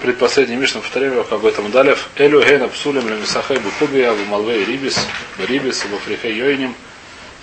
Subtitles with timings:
[0.00, 1.96] предпоследний Мишна, повторяю об этом далее.
[2.16, 4.96] Элю гена псулем лемисахай бухубия в малвей рибис,
[5.36, 6.74] в рибис, в африхе йойним,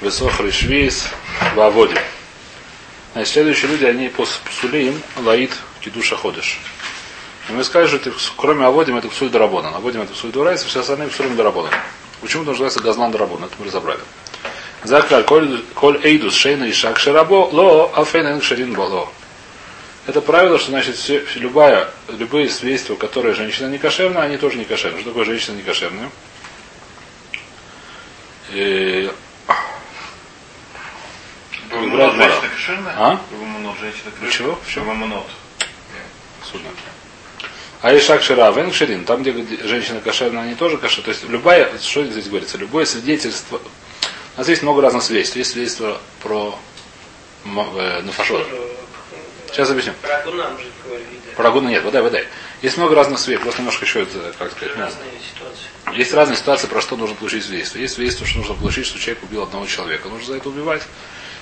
[0.01, 1.07] в сохры швейс,
[1.55, 1.95] в аводе.
[3.13, 5.51] Значит, следующие люди, они по псулим лаид
[5.81, 6.59] кидуша ходишь.
[7.49, 9.69] И мы сказали, что это, кроме аводим, это псуль дарабона.
[9.69, 11.69] Аводим это псуль дурайса, все остальные псулим дарабона.
[12.21, 13.43] Почему это называется газлан дарабон?
[13.43, 14.01] Это мы разобрали.
[14.83, 19.09] Заклаль, коль эйдус шейна и шак шарабо, ло афейна шарин боло.
[20.07, 24.63] Это правило, что значит все, любая, любые свойства, которые женщина не кошерна, они тоже не
[24.63, 25.01] кошерны.
[25.01, 26.09] Что такое женщина не кошерная?
[28.53, 29.11] И...
[31.69, 32.93] Бавамонот женщина кошерная?
[32.97, 33.21] А?
[33.31, 34.31] Бавамонот женщина кошерная?
[34.31, 34.59] Чего?
[34.65, 35.23] В чем?
[36.49, 36.69] Судно.
[37.81, 39.33] А и шаг шира, вен ширин, там, где
[39.67, 41.03] женщина кошерная, они тоже кошерные.
[41.03, 43.57] То есть любая, что здесь говорится, любое свидетельство.
[43.57, 45.35] У нас есть много разных свидетельств.
[45.35, 46.57] Есть свидетельство про
[47.43, 48.47] э, нафашот.
[49.51, 49.93] Сейчас объясню.
[50.01, 51.17] Про Гунам же говорили.
[51.37, 52.27] Про гуна нет, водай, водай.
[52.63, 55.97] Есть много разных свидетельств, просто немножко еще это, как сказать, ну, Разные ситуации.
[55.97, 57.77] Есть разные ситуации, про что нужно получить свидетельство.
[57.77, 60.09] Есть свидетельство, что нужно получить, что человек убил одного человека.
[60.09, 60.81] Нужно за это убивать.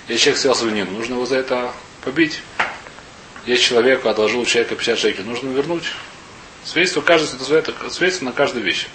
[0.10, 1.72] Есть человек съел свинину, нужно его за это
[2.04, 2.42] побить.
[3.46, 5.86] Есть человек, одолжил у человека 50 шекелей, нужно вернуть.
[6.66, 8.88] Свидетельство, каждое, это свидетельство на каждую вещь.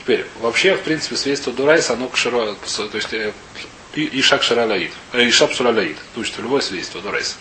[0.00, 3.32] Теперь, вообще, в принципе, свидетельство Дурайса, оно кширо, то есть э,
[3.94, 7.36] и, и шаг шаралаид, э, и шап суралаид, то есть любое свидетельство Дурайса.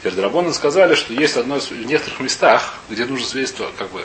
[0.00, 4.02] Теперь Драбоны сказали, что есть одно из, в некоторых местах, где нужно свидетельство, как бы,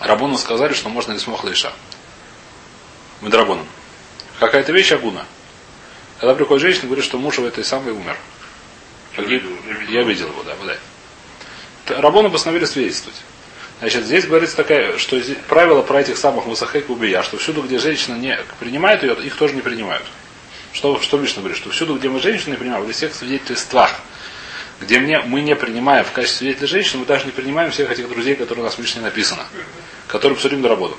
[0.00, 1.72] Рабону сказали, что можно ли смог лейша.
[3.20, 3.66] Мы Драбоном.
[4.40, 5.26] Какая-то вещь агуна.
[6.18, 8.16] Когда приходит женщина и говорит, что муж в этой самой умер.
[9.14, 9.44] Погиб.
[9.90, 10.54] Я видел его, да,
[11.86, 12.00] да.
[12.00, 13.20] Рабону постановили свидетельствовать.
[13.78, 17.78] Значит, здесь говорится такая, что здесь правило про этих самых мусахек убия, что всюду, где
[17.78, 20.04] женщина не принимает ее, их тоже не принимают.
[20.72, 21.58] Что, что Мишна говорит?
[21.58, 24.00] Что всюду, где мы женщину не принимаем, во всех свидетельствах,
[24.80, 28.08] где мне, мы не принимаем в качестве свидетеля женщин, мы даже не принимаем всех этих
[28.08, 29.46] друзей, которые у нас в Мишне написано,
[30.06, 30.96] которые псурим работу.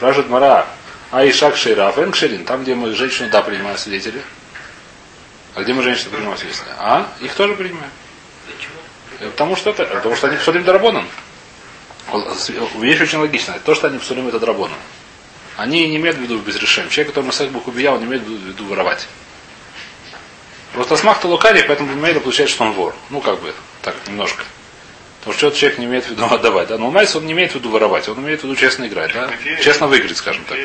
[0.00, 0.66] Ражет Мара,
[1.10, 4.22] а и шаг шейра, фэнкшерин, там, где мы женщину, да, принимаем свидетели.
[5.54, 6.66] А где мы женщину принимаем свидетели?
[6.78, 7.10] А?
[7.20, 7.90] Их тоже принимаем.
[8.46, 9.30] Почему?
[9.30, 11.08] Потому что это, потому что они псурим дарабоном.
[12.78, 13.58] Вещь очень логичная.
[13.58, 14.78] То, что они псурим это драбоном.
[15.56, 16.88] Они не имеют в виду безрешим.
[16.88, 19.08] Человек, который Масах Бух убиял, он не имеет в виду воровать.
[20.72, 22.94] Просто Асмахта Лукари, поэтому Мейда получает, что он вор.
[23.10, 24.44] Ну, как бы, так, немножко.
[25.20, 26.68] Потому что человек не имеет в виду отдавать.
[26.68, 26.78] Да?
[26.78, 29.12] Но Майс он не имеет в виду воровать, он имеет в виду честно играть.
[29.12, 29.30] Да?
[29.62, 30.58] Честно выиграть, скажем так.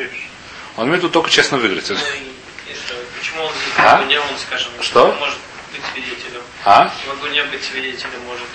[0.76, 1.88] Он имеет в виду только честно выиграть.
[1.88, 2.94] Ну и, и что?
[3.18, 3.96] Почему он А?
[3.96, 5.12] в Агуне, он, скажем, Что?
[5.18, 5.38] может
[5.72, 6.42] быть свидетелем?
[6.64, 6.88] А?
[7.06, 8.46] В Агуне быть свидетелем может.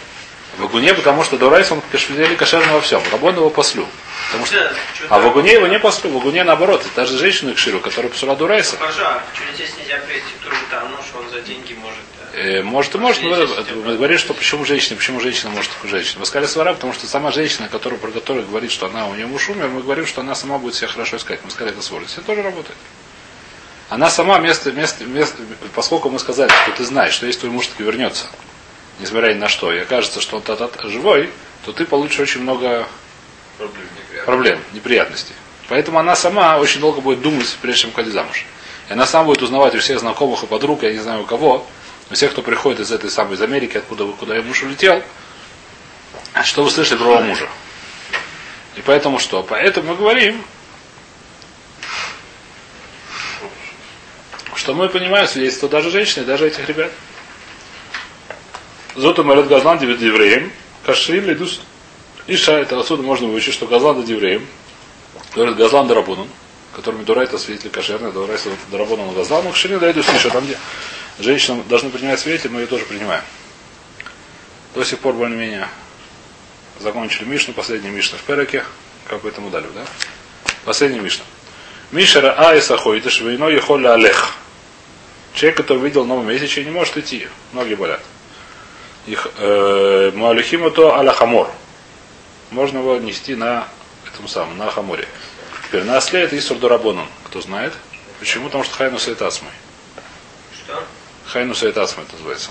[0.58, 3.02] В Агуне, потому что Дурайс он кашвидели кошерный во всем.
[3.12, 3.88] Рабон его послю.
[4.30, 4.74] Потому что...
[5.10, 5.26] А в?
[5.26, 6.12] Агуне его не послю.
[6.12, 6.82] В Агуне наоборот.
[6.82, 8.76] Это даже женщину кширу, которая псура Дурайса.
[8.78, 9.24] Пожар.
[9.34, 12.00] Что здесь нельзя прийти тоже там, ну что он за деньги может.
[12.34, 16.20] Э, Может и может, но мы говорим, что почему женщина, почему женщина может только женщина.
[16.20, 19.26] Мы сказали свара, потому что сама женщина, которая, про которую говорит, что она у нее
[19.26, 21.40] муж умер, мы говорим, что она сама будет себя хорошо искать.
[21.44, 22.18] Мы сказали, это сложность.
[22.18, 22.78] Это тоже работает.
[23.90, 25.38] Она сама вместо, вместо, вместо,
[25.74, 28.28] поскольку мы сказали, что ты знаешь, что если твой муж таки вернется,
[29.00, 31.32] несмотря ни на что, и окажется, что он тат живой,
[31.66, 32.88] то ты получишь очень много
[33.60, 33.88] Проблем.
[34.26, 35.34] Проблем, неприятностей.
[35.68, 38.46] Поэтому она сама очень долго будет думать, прежде чем выходить замуж.
[38.90, 41.66] И она сама будет узнавать у всех знакомых и подруг, я не знаю у кого,
[42.10, 45.04] у всех, кто приходит из этой самой из Америки, откуда куда ее муж улетел,
[46.44, 47.48] что вы слышали про мужа.
[48.76, 49.44] И поэтому что?
[49.44, 50.44] Поэтому мы говорим,
[54.56, 56.92] что мы понимаем свидетельство даже женщины, даже этих ребят.
[58.96, 60.52] Зоту Марет Газлан евреем,
[60.84, 61.62] Кашрим Лидус
[62.30, 64.46] Иша, это отсюда можно выучить, что Газлан да евреем,
[65.34, 66.28] говорит Газлан Дарабунан,
[66.76, 70.56] которыми Дура это свидетель кошерный, Дура это Дарабунан Газлан, Кашрим да Идус Иша, там где
[71.18, 73.24] женщины должны принимать свидетелей, мы ее тоже принимаем.
[74.76, 75.68] До сих пор более-менее
[76.80, 78.64] закончили Мишну, последний Мишна в Переке,
[79.08, 79.86] как бы этому дали, да?
[80.66, 81.26] Последний Мишна.
[81.92, 84.28] Мишера Аиса Хойдыш, вино Ехоля Олег.
[85.34, 87.28] Человек, который видел новый месяц, не может идти.
[87.54, 88.02] Ноги болят.
[89.08, 91.50] Их э, Муалихиму то аля хамор.
[92.52, 93.68] Можно его нести на
[94.08, 95.08] этом самом, на хаморе.
[95.68, 97.08] Теперь на осле это Исур Дорабонан.
[97.26, 97.74] Кто знает?
[98.20, 98.46] Почему?
[98.46, 99.52] Потому что Хайну Сайтасмой.
[100.52, 100.84] Что?
[101.26, 102.50] Хайну Сайтасмой это называется.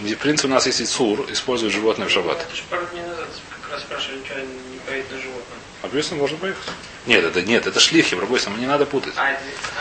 [0.00, 2.40] В принципе, у нас есть Исур, используют животное в шаббат.
[2.40, 5.58] Это же пару дней назад как раз спрашивали, что не поедет на животном.
[5.82, 6.62] Написано, можно поехать.
[7.06, 9.14] Нет, это нет, это шлихим, рабойся, не надо путать.
[9.16, 9.30] А,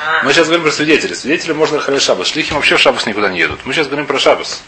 [0.01, 1.15] а, Мы сейчас говорим про свидетелей.
[1.15, 2.27] Свидетели можно хали шабас.
[2.27, 3.65] Шлихим вообще в шабас никуда не едут.
[3.65, 4.63] Мы сейчас говорим про шабас.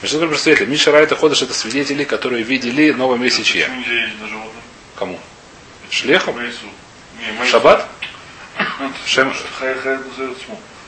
[0.00, 0.66] Мы сейчас говорим про свидетелей.
[0.66, 3.66] Миша Райта ходишь, это свидетели, которые видели новое месячье.
[3.66, 4.62] Почему нельзя ездить на животном?
[4.96, 5.20] Кому?
[6.32, 6.66] Мейсу.
[7.50, 7.86] Шаббат?
[9.06, 9.32] Шем...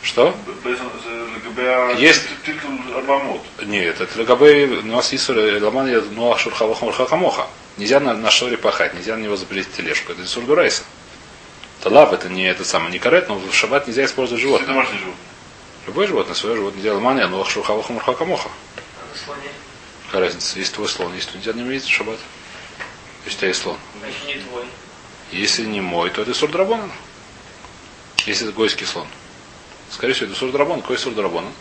[0.02, 0.36] Что?
[1.96, 2.22] Есть.
[2.44, 3.40] титул Арбамот.
[3.62, 7.46] Нет, это ЛГБ, у нас есть Ламан ну Шурхавахом Хахамоха.
[7.78, 10.12] Нельзя на, на шоре пахать, нельзя на него запретить тележку.
[10.12, 10.82] Это Исур Дурайса.
[11.84, 14.68] Это лап, это не это самое, не карет, но в шаббат нельзя использовать Это животное.
[14.68, 15.14] домашний живот.
[15.86, 18.48] Любое животное, свое животное нельзя Ламан, ну Шурхавахом Хахамоха.
[19.12, 19.50] На слоне.
[20.06, 20.58] Какая разница?
[20.58, 22.16] Есть твой слон, есть нельзя не видеть в шаббат.
[23.26, 23.76] Если у тебя есть слон.
[24.00, 24.64] Значит, не твой.
[25.30, 26.90] Если не мой, то это сурдрабонан.
[28.24, 29.06] Если это гойский слон.
[29.90, 30.80] Скорее всего, это сурдрабон.
[30.80, 31.52] Какой сурдрабонан?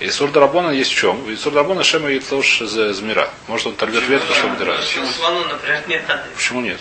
[0.00, 1.30] И сурдрабонан есть в чем?
[1.30, 3.30] И сурдрабонан шема и тоже змира.
[3.46, 4.76] Может, он торгает ветку, чтобы дыра.
[4.76, 6.26] Почему слону, например, не надо?
[6.34, 6.78] Почему нет?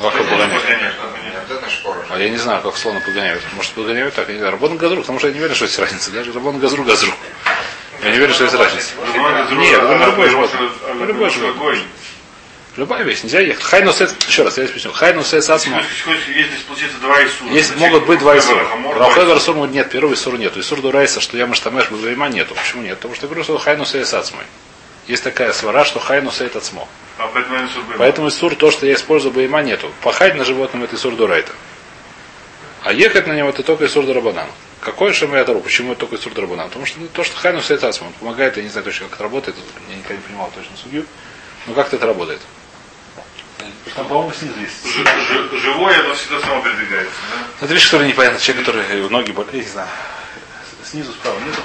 [0.00, 0.94] Ну, а погоняют?
[2.10, 3.42] А я не знаю, как слона погоняют.
[3.54, 4.52] Может, погоняют так, я не знаю.
[4.52, 6.10] Рабон газру, потому что я не верю, что есть разница.
[6.10, 7.12] Даже рабон газру газру.
[8.02, 8.90] Я не верю, что есть разница.
[9.52, 10.70] Нет, это на любое животное.
[10.94, 11.78] На любое животное.
[12.76, 13.62] Любая вещь, нельзя ехать.
[13.62, 14.92] Хайну сет, еще раз, я объясню.
[14.92, 15.82] Хайну сет сацма.
[16.34, 17.50] Если получается два Исура.
[17.50, 18.66] Есть, могут быть два Исура.
[18.96, 20.56] Рахевер Сур нет, первого Исура нет.
[20.56, 22.54] Исур Дурайса, что я маштамеш бавима нету.
[22.54, 22.96] Почему нет?
[22.96, 24.44] Потому что я говорю, что хайну сей сацмой.
[25.08, 26.88] Есть такая свара, что хайну сей тацмо.
[27.18, 27.28] А
[27.98, 29.90] поэтому Исур, то, что я использую баима, нету.
[30.02, 31.52] Пахать на животном это Исур Дурайта.
[32.82, 34.48] А ехать на него это только Исур Дарабанан.
[34.80, 36.68] Какой я Почему это только Исур Дарабанан?
[36.68, 39.14] Потому что ну, то, что хайну сей тацмо, он помогает, я не знаю точно, как
[39.14, 39.56] это работает,
[39.88, 41.06] я никогда не понимал точно судью,
[41.66, 42.40] но как-то это работает.
[43.94, 45.62] Там, по-моему, снизу есть.
[45.62, 47.14] Живое, оно всегда само передвигается.
[47.30, 47.66] да?
[47.66, 48.40] Это вещь, которая непонятна.
[48.40, 49.88] Человек, который ноги болят, я не знаю.
[50.84, 51.60] Снизу справа нету.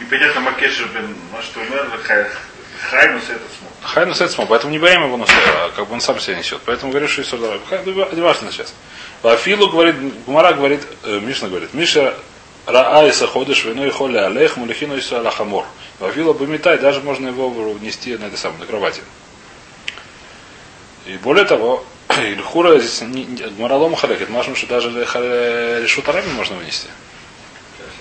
[0.00, 1.90] Непонятно Макешер бен Маштумер,
[2.90, 3.72] Хайнус это смог.
[3.82, 6.60] Хайну сетсмо, поэтому не боим его носа, а как бы он сам себя несет.
[6.64, 7.58] Поэтому говорю, что Исур давай.
[8.14, 8.72] Не важно сейчас.
[9.22, 12.14] Вафилу говорит, Гумара говорит, э, Мишна говорит, Миша
[12.66, 15.64] Раайса ходишь и холя алех мулихину и алахамор.
[15.98, 19.02] Вафила бымитай, даже можно его внести на это самое, на кровати.
[21.06, 21.84] И более того,
[22.16, 23.02] Ильхура здесь
[23.56, 26.88] Гмаралом халехет, машем, что даже решутарами можно вынести.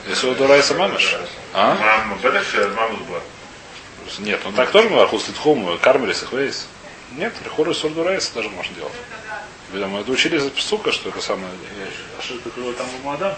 [0.08, 1.16] Если Дурайса мамаш.
[1.54, 1.76] А?
[1.76, 2.18] Мама,
[2.76, 3.20] мама была.
[4.20, 6.68] Нет, ну так тоже можно, Хуститхум, Кармелис, Ихвейс.
[7.12, 8.94] Нет, Рехуру Сурдурайс тоже можно делать.
[9.72, 11.50] Видимо, мы это учили из сука, что это самое.
[12.18, 13.34] А что это такое там в Мадам?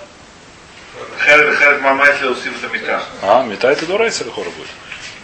[1.24, 3.04] Хер мама, если усив это мета.
[3.22, 4.68] А, мета это Дурайс Рехура будет.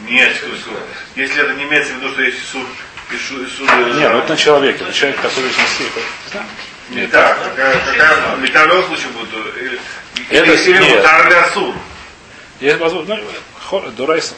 [0.07, 0.35] Нет,
[1.15, 2.65] если это не имеется в виду, что есть Исур,
[3.11, 4.83] Исур, Исур, Не, ну это на человеке.
[4.83, 5.83] На человек такой личности.
[6.89, 9.79] Мета, какая, какая, мета в любом случае будет, или,
[10.29, 11.03] Это или нет.
[12.59, 13.19] Есть возможно,
[13.97, 14.35] Дурайса.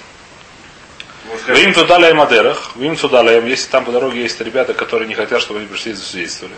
[1.48, 5.14] Им туда лаем адерах, им туда лаем, если там по дороге есть ребята, которые не
[5.14, 6.56] хотят, чтобы они пришли и засвидетельствовали.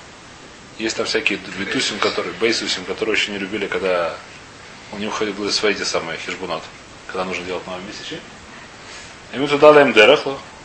[0.77, 4.15] Есть там всякие битусим, которые, бейсусим, которые очень не любили, когда
[4.91, 6.61] у них были свои те самые хижбунат,
[7.07, 8.19] когда нужно делать новые месячи.
[9.33, 10.21] И мы туда лаем дерах,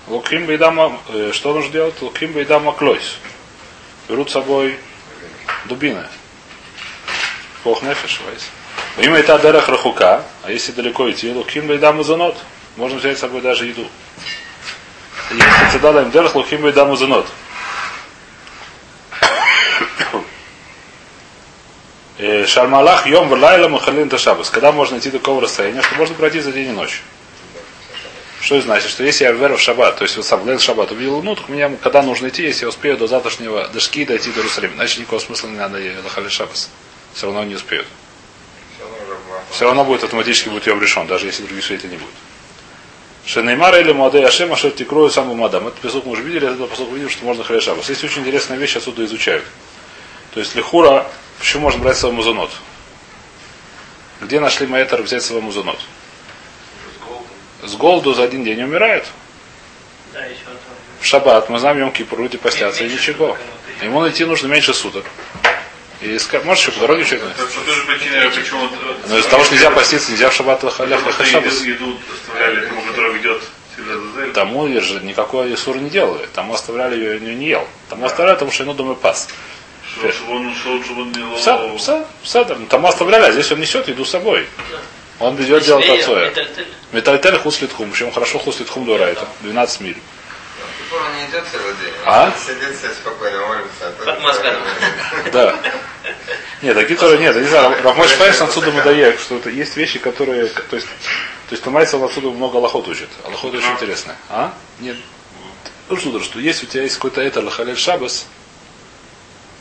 [0.07, 2.01] луким бейдама, э, что нужно делать?
[2.01, 3.17] Луким бейдама клойс.
[4.09, 4.79] Берут с собой
[5.65, 6.07] дубины.
[7.65, 8.43] Хох нефеш, вайс.
[8.99, 12.37] Имя это дерах рахука, а если далеко идти, луким бейдама занот.
[12.77, 13.89] Можно взять с собой даже еду.
[15.31, 17.27] Если цедала им дерах, луким бейдама занот.
[22.47, 24.51] Шармалах йом валайла махалин ташабас.
[24.51, 27.03] Когда можно идти до такого расстояния, что можно пройти за день и ночь.
[28.43, 28.91] Что это значит?
[28.91, 31.43] Что если я веру в шаббат, то есть вот сам Лен шаббат увидел луну, то
[31.49, 34.75] мне когда нужно идти, если я успею до завтрашнего дошки дойти до Иерусалима.
[34.75, 36.69] Значит, никакого смысла не надо лахали шаббас.
[37.15, 37.87] Все равно не успеют.
[39.51, 42.15] Все равно будет автоматически будет йом решен, даже если других свидетелей не будет.
[43.27, 45.69] Шенеймар или Муадей Ашем, а что тикрою саму мадам.
[45.69, 47.89] Этот песок мы уже видели, этот песок видим, что можно халя шаббас.
[47.89, 49.45] Есть очень интересная вещь, отсюда изучают.
[50.35, 51.07] То есть лихура,
[51.39, 52.51] почему можно брать с собой музонот?
[54.21, 55.79] Где нашли маэтер взять с собой музонот?
[57.63, 59.07] С голоду за один день умирают.
[60.13, 60.41] Да, еще.
[61.01, 63.39] В шаббат, мы знаем, Йом Кипур, люди постятся и ничего.
[63.83, 65.05] Ему найти нужно меньше суток.
[66.05, 68.69] И может еще по дороге причине, почему...
[69.09, 71.63] Но из-за того, что нельзя поститься, нельзя в шаббат лахалях шаббас.
[71.63, 73.43] еду, оставляли тому, который ведет
[74.35, 76.27] Тому я же никакой Исур не делали.
[76.35, 77.67] Тому оставляли ее, ее не ел.
[77.89, 79.29] Тому оставляли, потому что ему думаю пас.
[81.37, 84.47] Пса, пса, там, тому оставляли, а здесь он несет еду с собой.
[85.21, 86.29] Он ведет делать Если отцоя.
[86.31, 87.91] метальтель, Метальтель хуслит хум.
[87.93, 89.27] Причем хорошо хуслит хум дура это.
[89.41, 89.97] 12 миль.
[92.05, 92.33] А?
[92.47, 93.89] Сидит спокойно, молится.
[93.89, 94.53] а Под Москвой.
[95.33, 95.57] Да.
[96.65, 100.47] Нет, такие, которые нет, не знаю, Рахмаш Файс отсюда мудает, что это есть вещи, которые,
[100.47, 103.11] то есть, то есть Тумайцев отсюда много лохот учит.
[103.23, 104.17] А лохот очень интересная.
[104.31, 104.55] А?
[104.81, 104.97] Нет.
[105.91, 108.25] Ну что, что есть у тебя есть какой-то это лахалель шабас,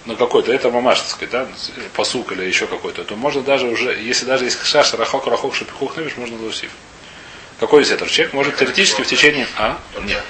[0.06, 1.48] ну какой-то, это мамаш, так сказать, да,
[1.94, 5.98] посук или еще какой-то, то можно даже уже, если даже есть шаш, рахок, рахок, шапихух,
[5.98, 6.72] навиш, можно заусив.
[7.60, 8.10] Какой из этого?
[8.10, 9.46] Человек может теоретически в течение...
[9.58, 9.78] А?
[10.04, 10.24] Нет.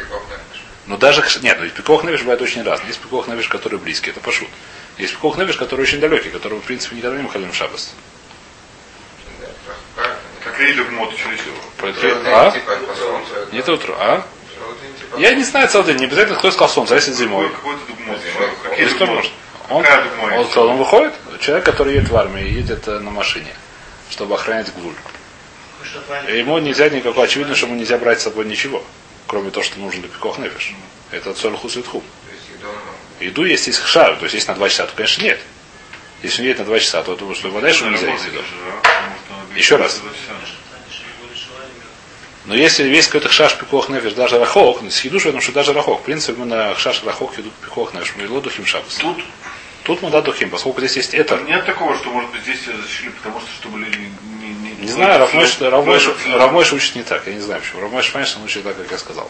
[0.88, 2.88] Но даже, нет, ну, пикох навиш бывает очень разный.
[2.88, 4.50] Есть пикох навиш, который близкий, это пошут.
[4.98, 7.94] Есть пикох навиш, который очень далекий, который, в принципе, никогда не халим шабас.
[9.40, 9.48] Да,
[9.96, 10.18] правильно.
[10.44, 11.40] Как рейдук мод через
[12.26, 12.52] А?
[12.52, 12.78] Типа
[13.52, 14.26] Нет утро, а?
[15.00, 17.50] Типа, Я не знаю целый день, не обязательно кто сказал солнце, а если зимой.
[17.50, 18.20] Какой-то дугмот.
[18.64, 19.32] Какие Есть кто может.
[19.70, 19.84] Он,
[20.34, 23.56] он, сказал, он выходит, человек, который едет в армию, едет э, на машине,
[24.10, 24.94] чтобы охранять гвуль.
[26.28, 28.84] И Ему нельзя никакого, очевидно, что ему нельзя брать с собой ничего,
[29.26, 30.74] кроме того, что нужно для пикох нефиш.
[31.12, 32.04] Это цольху светху.
[33.24, 35.40] Еду есть из шар, то есть есть на два часа, то, конечно, нет.
[36.22, 38.26] Если он едет на два часа, то я думаю, что его дальше нельзя есть.
[39.56, 40.02] Еще раз.
[42.46, 46.02] Но если есть какой-то хшаш пикох нефиш, даже рахок, с хидуш, потому что даже рахок,
[46.02, 48.96] в принципе, мы на хшаш рахок идут пикох нефиш, мы духим шабас.
[48.96, 49.24] Тут
[49.84, 51.38] Тут мы да духим, поскольку здесь есть это.
[51.42, 53.98] нет такого, что может быть здесь зашли, потому что чтобы люди
[54.40, 54.54] не...
[54.54, 57.82] Не, Не знаю, Равмойш, Равмойш, Равмойш- учит не так, я не знаю почему.
[57.82, 59.30] Равмойш, конечно, он учит так, как я сказал.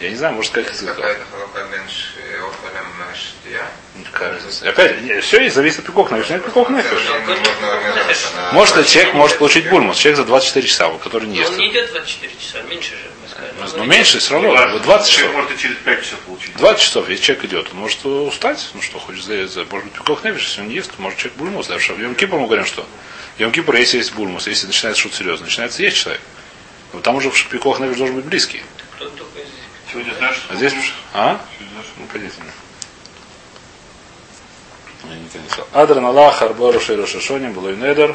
[0.00, 1.22] Я не знаю, может сказать Есть какая-то
[1.70, 2.06] меньше
[4.12, 4.68] Какая разница.
[4.68, 6.30] Опять, все есть, зависит от пикох нефиш.
[6.30, 6.98] Нет пикох нефиш.
[8.52, 9.96] Может человек может получить бульмус?
[9.98, 11.50] Человек за 24 часа, который не ест.
[11.52, 13.52] он не идет 24 часа, меньше же, мы сказали.
[13.76, 14.50] Ну, меньше все равно.
[14.50, 15.34] Ладно, Вот 20 человек часов.
[15.44, 16.56] может и через 5 часов получить.
[16.56, 19.92] 20 часов, если человек идет, он может устать, ну что, хочет за, за может быть,
[19.94, 21.66] пикох нефиш, если он не ест, может человек бульмус.
[21.66, 22.86] Даже в Йом Кипр мы говорим, что
[23.38, 26.22] Йом Кипр, если есть бульмус, если начинается что-то серьезно, начинается есть человек.
[26.92, 28.62] Но там уже в пикох нефиш должен быть близкий.
[28.96, 29.46] Кто только здесь.
[29.92, 30.52] Сегодня знаешь, что...
[30.52, 30.72] А здесь,
[31.14, 31.40] а?
[31.58, 32.34] Сегодня знаешь, что- Ну, пойдите
[35.04, 35.14] мне.
[35.14, 35.66] Я не понесу.
[35.72, 38.14] Адран Аллах, Арбару Шейрошишоним, было недер.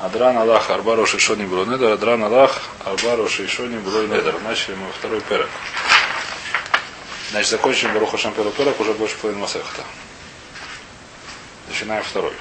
[0.00, 1.92] Адран Аллах, Арбару Шейшоним, было недер.
[1.92, 4.34] Адран Аллах, Арбару было недер.
[4.44, 5.48] Начали мы второй перек.
[7.30, 9.82] Значит, закончим Баруха Шам перек, уже больше половины Масехта.
[11.68, 12.32] Начинаем второй.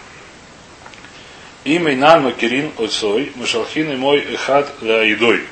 [1.64, 5.46] Имя Нан Макирин Ойцой, Мышалхин и мой Эхад Ля Идой.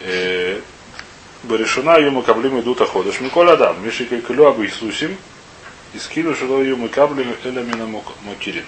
[0.00, 0.60] Э,
[1.44, 3.20] Баришуна йому каблим идут оходыш.
[3.20, 4.64] Миколь Адам, Миши Кайкалю Абу
[5.92, 7.86] Иисусим, и скину жило йому каблим элемина
[8.22, 8.64] Мокирин.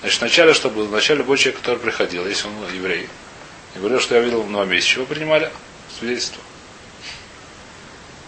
[0.00, 0.84] Значит, вначале что было?
[0.84, 3.08] Вначале любой человек, который приходил, если он еврей,
[3.74, 5.50] и говорил, что я видел в новом месте, чего принимали?
[5.98, 6.42] Свидетельство.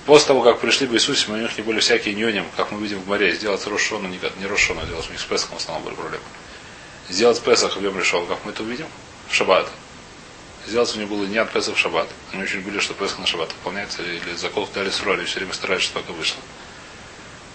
[0.07, 3.01] После того, как пришли бы Иисусим, у них не были всякие нюним, как мы видим
[3.01, 5.85] в море, сделать Рошону, не, не Рошону, а делать у них с Песхом в основном
[5.85, 6.25] были проблемы.
[7.11, 7.95] Сделать Песах в Йом
[8.27, 8.87] как мы это увидим,
[9.29, 9.71] в Шаббат.
[10.67, 12.09] Сделать у них было не от Песах в Шаббат.
[12.33, 15.53] Они очень были, что Песах на Шаббат выполняется, или закол дали с роли, все время
[15.53, 16.41] старались, что только вышло.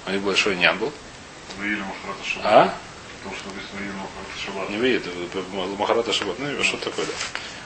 [0.07, 0.91] У них большой нян был.
[2.43, 2.73] А?
[3.23, 4.69] Потому что написано.
[4.69, 5.03] Не видит,
[5.77, 6.37] Махарата Шаббат.
[6.39, 7.13] Ну, что такое, да.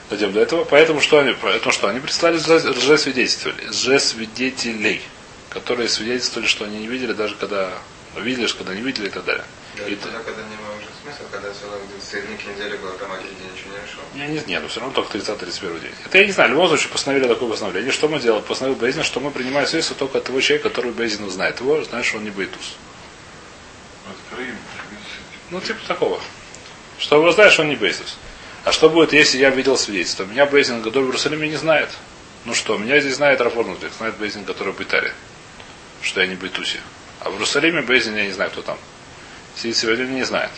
[0.09, 0.63] Дойдем до этого.
[0.63, 5.01] Поэтому что они, поэтому что они представили лжесвидетельствовали, лжесвидетелей,
[5.49, 7.71] которые свидетельствовали, что они не видели, даже когда
[8.15, 9.43] видели, что когда не видели и так далее.
[9.77, 10.55] Да, И тогда, когда не
[11.07, 13.99] смысл, когда целых серединки недели было, там один день ничего не решил.
[14.15, 15.91] Я не знаю, но все равно только 30-31 день.
[16.05, 16.49] Это я не знаю.
[16.49, 17.91] В любом случае постановили такое постановление.
[17.91, 18.43] Что мы делаем?
[18.43, 22.05] Постановил Бейзин, что мы принимаем свидетельство только от того человека, который Бейзин узнает его, знает,
[22.05, 22.75] что он не Бейтус.
[24.33, 24.55] Крым.
[25.51, 26.19] Ну, типа такого.
[26.99, 28.17] Что вы знаешь, он не Бейзус.
[28.65, 30.25] А что будет, если я видел свидетельство?
[30.25, 31.89] Меня Бейзин, который в Иерусалиме, не знает.
[32.45, 35.13] Ну что, меня здесь знает Рафорнутик, знает Бейзин, который в Бейтаре.
[36.01, 36.79] Что я не Бейтусе.
[37.21, 38.77] А в Иерусалиме Бейзин, я не знаю, кто там.
[39.55, 40.51] Сидит сегодня, не знает.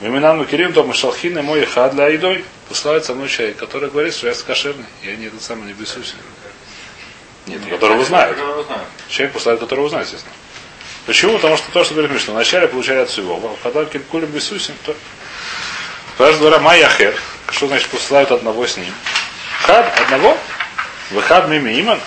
[0.00, 2.44] Макирим, то Машалхин и мой хад для едой.
[2.68, 4.84] Послает со мной человек, который говорит, что я кошерный.
[5.02, 6.14] Я не этот самый не Бейсусе.
[7.46, 7.74] Нет, знает.
[7.74, 8.36] Которого знает.
[9.08, 10.34] Человек, послает которого знает, естественно.
[11.06, 11.32] Почему?
[11.34, 13.56] Потому что то, что говорит Мишна, вначале получали от всего.
[13.62, 14.94] Когда килькулем бесусим, то...
[16.18, 17.14] Подожди, говоря, майяхер.
[17.50, 18.92] Что значит посылают одного с ним?
[19.62, 20.36] Хад одного?
[21.10, 21.98] Выхад мими иман?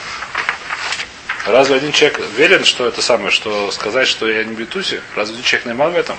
[1.47, 5.01] Разве один человек верен, что это самое, что сказать, что я не битуси?
[5.15, 6.17] Разве один человек не в этом?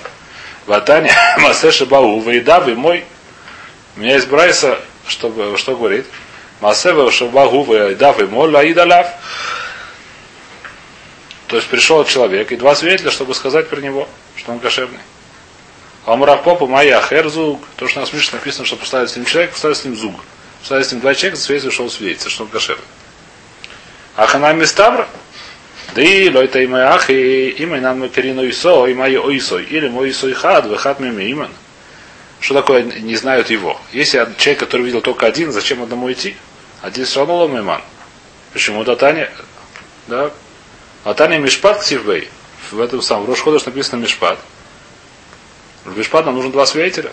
[0.65, 3.05] Ватане, Масеши Бау, Вейдавы мой.
[3.95, 6.05] У меня есть Брайса, что, что говорит?
[6.61, 9.07] Масева Шабагу Вейдавы мой, Лаидалав.
[11.47, 14.99] То есть пришел человек и два свидетеля, чтобы сказать про него, что он кошерный.
[16.05, 19.75] Амурах Попа Майя Херзуг, то, что в Мишне написано, что поставили с ним человек, поставили
[19.75, 20.15] с ним зуг.
[20.61, 22.83] Поставили с ним два человека, свидетель что он кошерный.
[24.15, 25.07] Ахана Мистабр,
[25.95, 30.09] да и лойта и моя ахи, имя нам Макарину Исо, и мои Ойсой, или мой
[30.09, 31.51] Исой Хад, выхад мимо имен.
[32.39, 33.79] Что такое не знают его?
[33.91, 36.35] Если человек, который видел только один, зачем одному идти?
[36.81, 37.81] Один все равно ломайман.
[38.51, 38.83] Почему?
[38.83, 39.29] Да Таня,
[40.07, 40.31] да,
[41.03, 42.29] а Таня Мишпат Ксивбей.
[42.71, 44.39] В этом самом Рошходыш написано Мишпат.
[45.85, 47.11] В Мишпат нам нужно два свидетеля.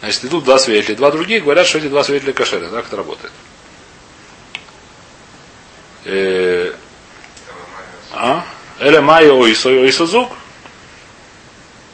[0.00, 0.96] Значит, идут два свидетеля.
[0.96, 2.68] Два других говорят, что эти два свидетеля кошеры.
[2.68, 3.32] Так это работает.
[8.22, 8.44] А?
[8.78, 10.30] Эля майя ойсо, ойсо зуг.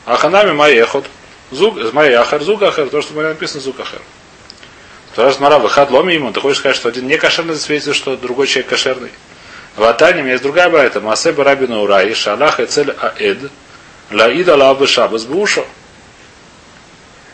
[0.05, 1.07] Аханами майя эхот.
[1.51, 2.91] Зуг, майя ахар, зуг ахар.
[2.91, 4.03] То, что море написано, зуг ахар.
[5.13, 8.47] Спрашивает Мара, выход ломи ему, ты хочешь сказать, что один не кошерный засвидетельствует, что другой
[8.47, 9.11] человек кошерный?
[9.75, 11.01] В Атаним есть другая брайта.
[11.01, 13.51] Масе барабина урай, шалах и цель аэд,
[14.11, 15.65] лаида лавы шабас бушо.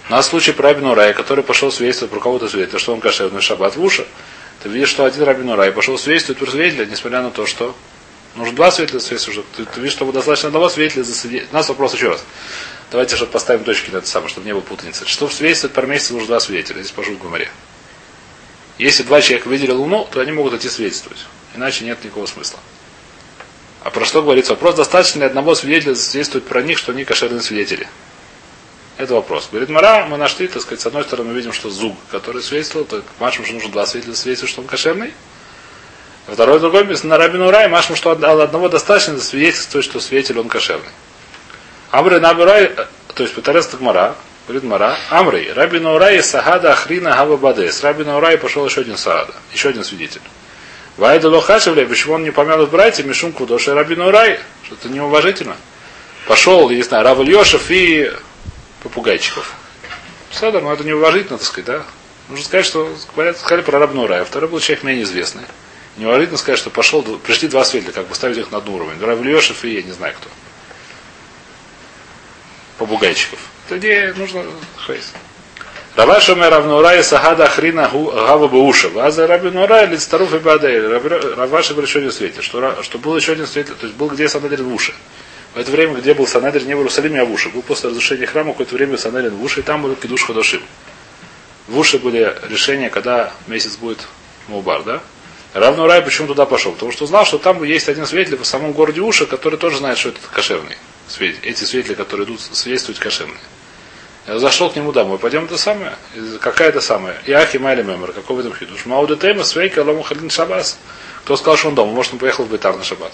[0.09, 3.41] У нас случай про Рабин Урай, который пошел свидетельствовать про кого-то свидетельствовать, что он кошерный
[3.41, 4.07] шаббат в уши.
[4.63, 7.75] Ты видишь, что один Рабин Урай пошел свидетельствовать про свидетеля, несмотря на то, что
[8.37, 9.51] нужно два свидетеля свидетельствовать.
[9.57, 11.29] Ты, ты видишь, что достаточно одного свидетеля за.
[11.29, 12.25] У нас вопрос еще раз.
[12.91, 15.07] Давайте, чтобы поставим точки на это самое, чтобы не было путаницы.
[15.07, 16.81] Что в свидетельствовать про месяц нужно два свидетеля.
[16.81, 17.51] Здесь пошел в Гумаре.
[18.79, 21.19] Если два человека видели Луну, то они могут идти свидетельствовать.
[21.55, 22.59] Иначе нет никакого смысла.
[23.83, 24.53] А про что говорится?
[24.53, 27.89] Вопрос, достаточно ли одного свидетеля свидетельствовать про них, что они кошерные свидетели.
[28.97, 29.49] Это вопрос.
[29.51, 32.87] Говорит Мара, мы нашли, так сказать, с одной стороны мы видим, что зуг, который свидетельствовал,
[32.87, 35.13] то Машем, что нужно два свидетеля свидетельствовать, что он кошерный.
[36.27, 40.49] А второй другой место на Рабину Рай, Машем, что одного достаточно свидетельствовать, что свидетель он
[40.49, 40.89] кошерный.
[41.91, 42.75] Амры Набирай,
[43.15, 44.15] то есть Патарес Тагмара,
[44.47, 47.83] говорит Мара, Амрей, Рабину Рай, Сахада Ахрина Хава Бадес.
[47.83, 50.21] Рабину Рай пошел еще один Саада, еще один свидетель.
[50.97, 55.57] Вайда Лохашевля, почему он не помянут братья, Мишум Кудоши Рабину Рай, что это неуважительно.
[56.27, 58.11] Пошел, я не знаю, Рав Ильешев и
[58.83, 59.53] попугайчиков.
[60.31, 61.83] Седор, но это неуважительно, так сказать, да?
[62.29, 64.25] Нужно сказать, что говорят, сказали про Рабну Рая.
[64.25, 65.43] Второй был человек менее известный.
[65.97, 69.01] Неуважительно сказать, что пошел, пришли два свидетеля, как бы ставить их на одну уровень.
[69.01, 70.29] Рав Ильешев и я не знаю кто.
[72.79, 73.39] Попугайчиков.
[73.69, 74.45] Это не нужно
[74.87, 75.13] хейс.
[75.95, 78.89] Раваша мы равнурай сахада хрина гава бауша.
[78.89, 80.81] Ваза рабинурай лицтаруф и бадей.
[80.81, 84.29] Раваша говорит еще один свидетель, что, что был еще один свидетель, то есть был где
[84.29, 84.93] Санедрин в уши.
[85.55, 87.49] В это время, где был Санедрин, не в Иерусалиме, а в уши.
[87.51, 90.63] Был после разрушения храма какое-то время Санедрин в уши, и там был кидуш ходошим.
[91.69, 94.01] В уши были решения, когда месяц будет
[94.49, 95.01] Мубар, да?
[95.55, 96.73] Равно Рай почему туда пошел?
[96.73, 99.97] Потому что знал, что там есть один свидетель в самом городе Уша, который тоже знает,
[99.97, 100.77] что это кошерный.
[101.43, 103.39] Эти свидетели, которые идут свидетельствовать кошерные.
[104.27, 105.19] Я зашел к нему домой.
[105.19, 105.97] Пойдем это самое.
[106.41, 107.17] Какая это самая?
[107.27, 108.13] Иахи Майли Мемер.
[108.13, 108.85] Какой в этом хидуш?
[108.85, 110.77] Мауда Тема, Свейка, Лому Халин Шабас.
[111.25, 111.93] Кто сказал, что он дома?
[111.93, 113.13] Может, он поехал в Бетар на Шаббат?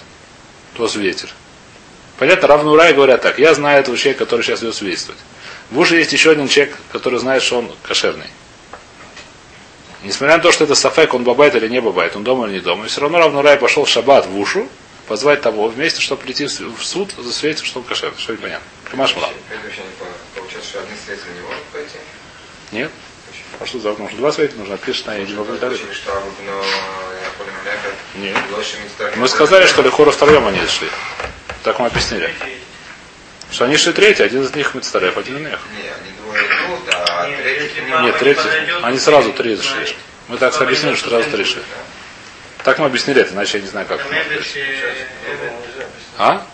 [0.73, 1.29] Кто свидетель?
[2.19, 3.39] Понятно, равно Рай говорят так.
[3.39, 5.21] Я знаю этого человека, который сейчас идет свидетельствовать.
[5.71, 8.29] В уши есть еще один человек, который знает, что он кошерный.
[10.03, 12.61] Несмотря на то, что это Сафек, он бабает или не бабает, он дома или не
[12.61, 14.69] дома, все равно равно Рай пошел в шаббат в ушу,
[15.07, 18.19] позвать того вместе, чтобы прийти в суд, засветить, что он кошерный.
[18.19, 18.67] Что непонятно.
[18.91, 19.31] Камаш Млам.
[20.35, 21.99] Получается, что один свидетель не может пойти?
[22.73, 22.91] Нет?
[23.59, 24.17] А что за нужно?
[24.17, 25.75] Два свидетеля нужно, пишешь на не могу понял,
[28.15, 28.37] Нет.
[29.17, 30.89] Мы сказали, что Лехора втроем они шли.
[31.63, 32.33] Так мы объяснили.
[33.51, 35.59] Что они шли третий, один из них Мицтарев, один из них.
[35.77, 37.29] Не, они двое идут, а
[38.03, 39.97] Нет, третий Нет, Они сразу три зашли.
[40.29, 41.63] Мы так объяснили, что сразу три шли.
[42.65, 44.01] Так мы объяснили это, иначе я не знаю как.
[46.19, 46.47] А?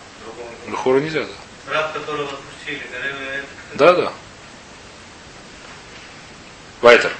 [0.67, 1.73] Лехора нельзя, да.
[1.73, 4.13] Раб, которого отпустили, говорили, это Да, да.
[6.81, 7.11] Вайтер.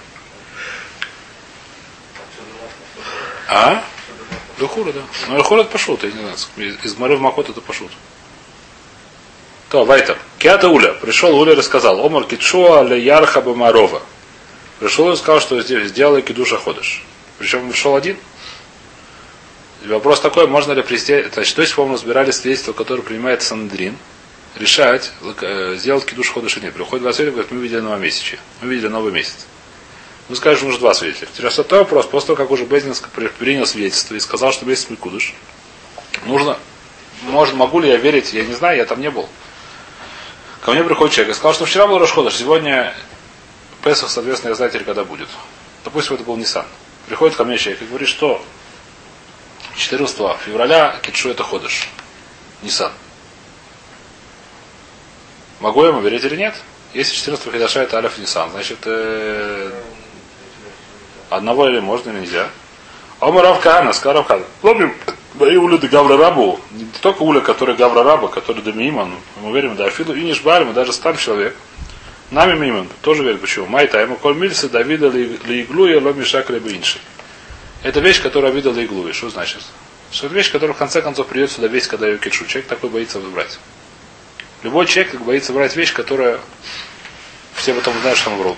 [3.49, 3.83] А?
[4.59, 5.01] Лехура, да.
[5.27, 6.77] Ну, Лехура это пошут, я не знаю.
[6.83, 7.91] Из Мары в Макот это пошут.
[9.77, 10.17] То, Вайтер.
[10.39, 10.93] Киата Уля.
[10.93, 12.03] Пришел Уля и рассказал.
[12.03, 14.01] Омар Китшуа ле Ярха Бамарова.
[14.79, 17.03] Пришел и сказал, что сделай кидуша ходишь.
[17.37, 18.17] Причем пришел один.
[19.85, 23.95] Вопрос такой, можно ли привести, значит, то есть, по-моему, разбирали свидетельство, которое принимает Сандрин,
[24.55, 25.11] решать,
[25.41, 26.73] э, сделать кидуш ходыш или нет.
[26.73, 29.45] Приходит два свидетеля, говорит, мы видели новомесячие, мы видели новый месяц.
[30.27, 31.27] Ну, скажешь, нужно два свидетеля.
[31.31, 32.95] Теперь второй вопрос, после того, как уже Бездин
[33.37, 35.35] принял свидетельство и сказал, что месяц Микудыш,
[36.25, 36.57] нужно,
[37.21, 39.29] может, могу ли я верить, я не знаю, я там не был.
[40.61, 42.93] Ко мне приходит человек и сказал, что вчера был Рошходыш, сегодня
[43.83, 45.29] Песах, соответственно, я знаю теперь, когда будет.
[45.83, 46.65] Допустим, это был Нисан.
[47.07, 48.43] Приходит ко мне человек и говорит, что
[49.77, 51.87] 14 февраля Китшу это ходыш.
[52.63, 52.91] Нисан.
[55.59, 56.55] Могу я ему верить или нет?
[56.93, 59.71] Если 14 Хидаша это Алиф Нисан, значит э,
[61.29, 62.49] одного или можно, или нельзя.
[63.19, 64.43] Омар Равкана, сказал Равкана.
[65.37, 69.75] Бои уля де Гавра Рабу, не только уля, который Гавра Раба, который Дамииман, мы верим,
[69.75, 71.55] да, Афилу и мы даже стар человек.
[72.29, 73.67] Нами Миман, тоже верит, почему?
[73.67, 76.99] Майта, ему коль мильса Давида ли иглу и ломи шак инши.
[77.83, 79.07] Это вещь, которую видел иглу.
[79.07, 79.61] И что значит?
[80.11, 82.45] Что это вещь, которая в конце концов придет сюда весь, когда ее кишу.
[82.45, 83.59] Человек такой боится брать.
[84.63, 86.39] Любой человек боится брать вещь, которая
[87.55, 88.57] все потом знают, что он врал.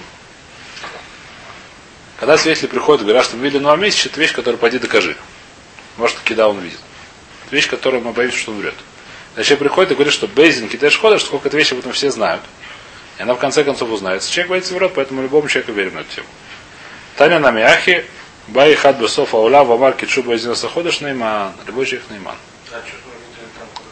[2.20, 5.16] Когда свидетели приходят и говорят, что видели новый месяц, это вещь, которую пойди докажи.
[6.00, 6.80] Может, кида он видит.
[7.46, 8.76] Это вещь, которую мы боимся, что он врет.
[9.36, 12.42] Значит, приходит и говорит, что Бейзин кидаешь ходишь, сколько это вещи об этом все знают.
[13.18, 14.32] И она в конце концов узнается.
[14.32, 16.28] Человек боится врет, поэтому любому человеку верим на эту тему.
[17.18, 18.06] Таня на мяхи,
[18.48, 21.52] бай хад бесов аула, вамар китшу бейзин саходыш нейман.
[21.68, 22.36] Любой человек нейман.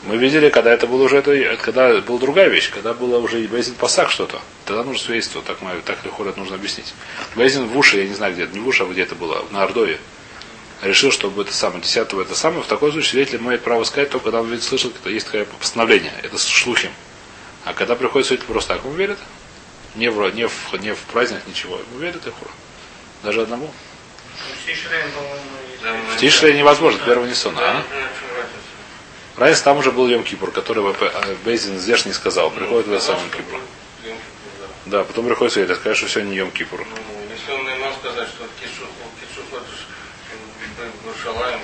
[0.03, 3.75] Мы видели, когда это было уже, это, когда была другая вещь, когда было уже Бейзин
[3.75, 4.39] Пасак что-то.
[4.63, 6.93] Тогда нужно свидетельство, так, так легко это нужно объяснить.
[7.35, 9.63] Бейзин в уши, я не знаю где, не в уши, а где это было, на
[9.63, 9.99] Ордове.
[10.81, 12.61] Решил, чтобы это самое, десятого это самое.
[12.61, 15.45] В такой случае свидетель имеет право сказать только когда он видит, слышал, что есть такое
[15.45, 16.13] постановление.
[16.21, 16.91] Это шлухим.
[17.65, 19.17] А когда приходит свидетель просто так, ему верит.
[19.95, 21.77] Не в, не в, не в праздник, ничего.
[21.77, 22.51] Ему верит и хура.
[23.23, 23.65] Даже одному.
[23.65, 23.73] Ну.
[26.15, 27.83] В Тишле невозможно, первого Нисона, а?
[29.37, 32.49] Разница там уже был Йом Кипур, который э, Бейзин здесь не сказал.
[32.49, 33.61] Приходит в этот самый Кипур.
[34.87, 36.79] Да, потом приходит свидетель, скажет, что сегодня не Йом Кипур.
[36.79, 36.95] Ну,
[37.31, 38.86] Если он не может сказать, что Кишу,
[41.27, 41.59] в Шалаем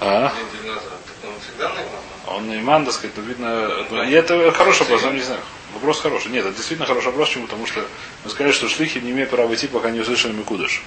[0.00, 0.32] А?
[0.32, 2.04] неделю назад, так он всегда на имама?
[2.26, 4.06] Он на иман, так сказать, ну, видно...
[4.08, 5.40] И это хороший вопрос, я не знаю.
[5.74, 6.30] Вопрос хороший.
[6.30, 7.46] Нет, это действительно хороший вопрос, почему?
[7.46, 7.84] Потому что
[8.24, 10.82] мы сказали, что шлихи не имеют права идти, пока не услышали Микудыш.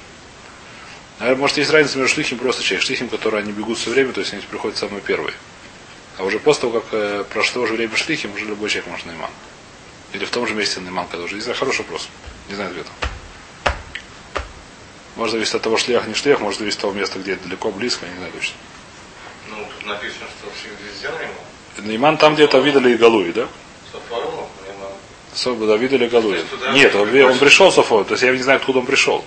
[1.20, 2.86] Наверное, может, есть разница между шлихим и просто человек.
[2.86, 5.34] Шлихим, которые они бегут все время, то есть они приходят самые первые.
[6.18, 9.12] А уже после того, как э, прошло уже время шлихим, уже любой человек может на
[9.12, 9.30] иман.
[10.14, 11.36] Или в том же месте на иман, когда уже.
[11.36, 12.08] Не знаю, хороший вопрос.
[12.50, 12.90] Не знаю ответа.
[15.18, 18.06] Может зависеть от того, шлях, не шлях, может зависеть от того места, где далеко, близко,
[18.06, 18.56] я не знаю точно.
[19.50, 21.88] Ну, тут написано, что на имам.
[21.88, 23.48] Наиман там где-то видели и Галуи, да?
[25.34, 26.40] Особо да, видели Галуи.
[26.74, 29.26] Нет, он, он пришел Софой, то есть я не знаю, откуда он пришел.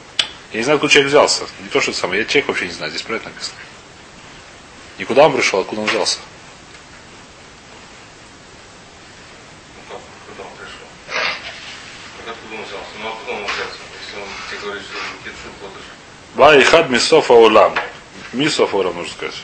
[0.53, 1.44] Я не знаю, откуда человек взялся.
[1.61, 2.20] Не то, что это самое.
[2.20, 3.57] Я человек вообще не знаю, здесь про это написано.
[4.98, 6.18] Никуда он пришел, откуда он взялся.
[14.14, 14.61] Ну, как?
[14.61, 14.66] Как?
[14.66, 14.75] Ну?
[14.75, 15.51] Если.
[16.35, 17.75] Ва и хад мисофа улам.
[18.33, 19.35] Мисофа улам, нужно сказать.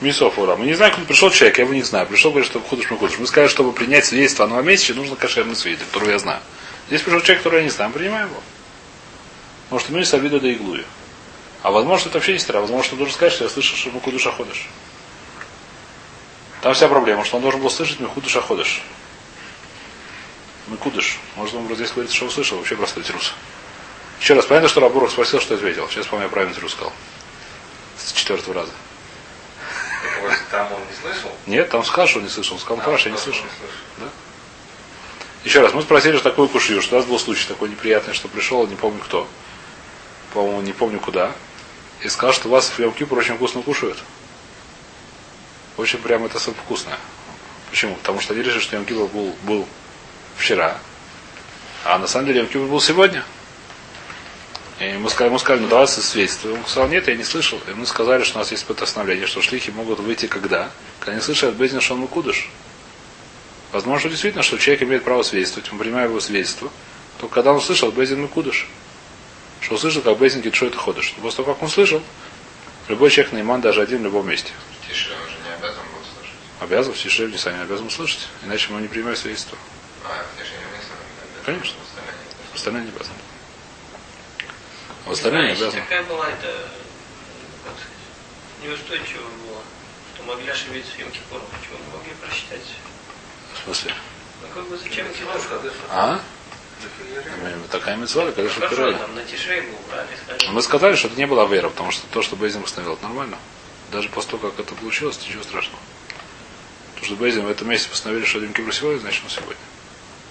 [0.00, 0.60] Мисофа улам.
[0.60, 2.06] Мы не знаем, откуда пришел человек, я его не знаю.
[2.06, 3.18] Пришел, говорит, что худыш мы худыш.
[3.18, 6.40] Мы сказали, чтобы принять свидетельство о новом месяце, нужно кошерный свидетель, которого я знаю.
[6.88, 8.40] Здесь пришел человек, которого я не знаю, мы принимаем его.
[9.70, 10.84] Может, мы с обиду до иглуи.
[11.62, 12.60] А возможно, это вообще не стара.
[12.60, 14.68] Возможно, он должен сказать, что я слышал, что мы кудыша ходишь.
[16.60, 18.82] Там вся проблема, что он должен был слышать мы кудыша ходишь.
[20.68, 21.18] Мы кудыш.
[21.36, 23.34] Может, он здесь говорит, что услышал, вообще простой трус.
[24.22, 25.88] Еще раз, понятно, что Рабуров спросил, что ответил.
[25.88, 26.92] Сейчас, по-моему, я правильно сказал.
[27.98, 28.70] С четвертого раза.
[30.48, 31.32] Там он не слышал?
[31.48, 32.54] Нет, там сказал, что не слышал.
[32.54, 33.44] Он сказал, «Паша, я не слышал.
[33.58, 34.12] слышал.
[35.42, 38.28] Еще раз, мы спросили, что такое кушью, что у нас был случай такой неприятный, что
[38.28, 39.26] пришел, не помню кто,
[40.32, 41.32] по-моему, не помню куда,
[42.00, 43.98] и сказал, что вас в Йом очень вкусно кушают.
[45.76, 46.96] Очень прямо это суп вкусное.
[47.70, 47.96] Почему?
[47.96, 49.68] Потому что они решили, что Йом был, был
[50.36, 50.78] вчера,
[51.84, 53.24] а на самом деле Йом был сегодня.
[54.82, 56.52] И мы сказали, мы сказали, ну давай свидетельство.
[56.52, 57.60] Он сказал, нет, я не слышал.
[57.68, 60.72] И мы сказали, что у нас есть постановление, что шлихи могут выйти когда?
[60.98, 62.48] Когда не слышат Бездин, что он мукудыш.
[63.70, 66.68] Возможно, что действительно, что человек имеет право свидетельствовать, мы принимаем его свидетельство,
[67.20, 68.68] только когда он услышал Бездин Микудыш.
[69.60, 71.14] Что услышал, как Бездин что это ходишь.
[71.22, 72.02] После того, как он слышал,
[72.88, 74.50] любой человек наиман, даже один в любом месте.
[74.88, 76.36] Тише, он же не обязан был слышать.
[76.58, 79.56] Обязан, все шеф, сами обязан слышать, иначе мы не принимаем свидетельство.
[80.04, 80.58] А, в тишине.
[81.46, 81.78] Конечно.
[82.52, 83.21] Остальные не обязаны.
[85.06, 85.82] А остальные не обязаны.
[85.82, 86.46] такая была, это,
[87.64, 89.62] как сказать, неустойчиво было,
[90.14, 91.44] что могли ошибиться в Йом Кипуром.
[91.58, 92.60] Почему не могли просчитать?
[93.54, 93.94] В смысле?
[94.42, 95.40] Ну как бы зачем Кипур?
[95.90, 96.20] А?
[97.70, 97.96] Такая
[98.98, 100.50] там на Тишей был, правильно сказали.
[100.52, 103.38] Мы сказали, что это не было вера, потому что то, что Бейзин восстановил, это нормально.
[103.92, 105.78] Даже после того, как это получилось, ничего страшного.
[106.94, 109.62] Потому что Бейзин в этом месяце постановили, что Дим Кипр сегодня, значит он сегодня.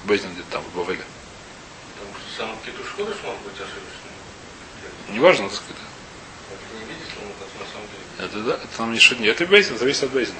[0.03, 1.03] Бейзин где-то там, в Бавеле.
[1.93, 4.00] Потому что сам Китуш ходишь может быть ошибочным.
[5.11, 5.75] Неважно, так сказать.
[8.19, 9.39] Это не как да, это нам ничего нет.
[9.39, 10.37] Это Бейзин, зависит от Бейзина.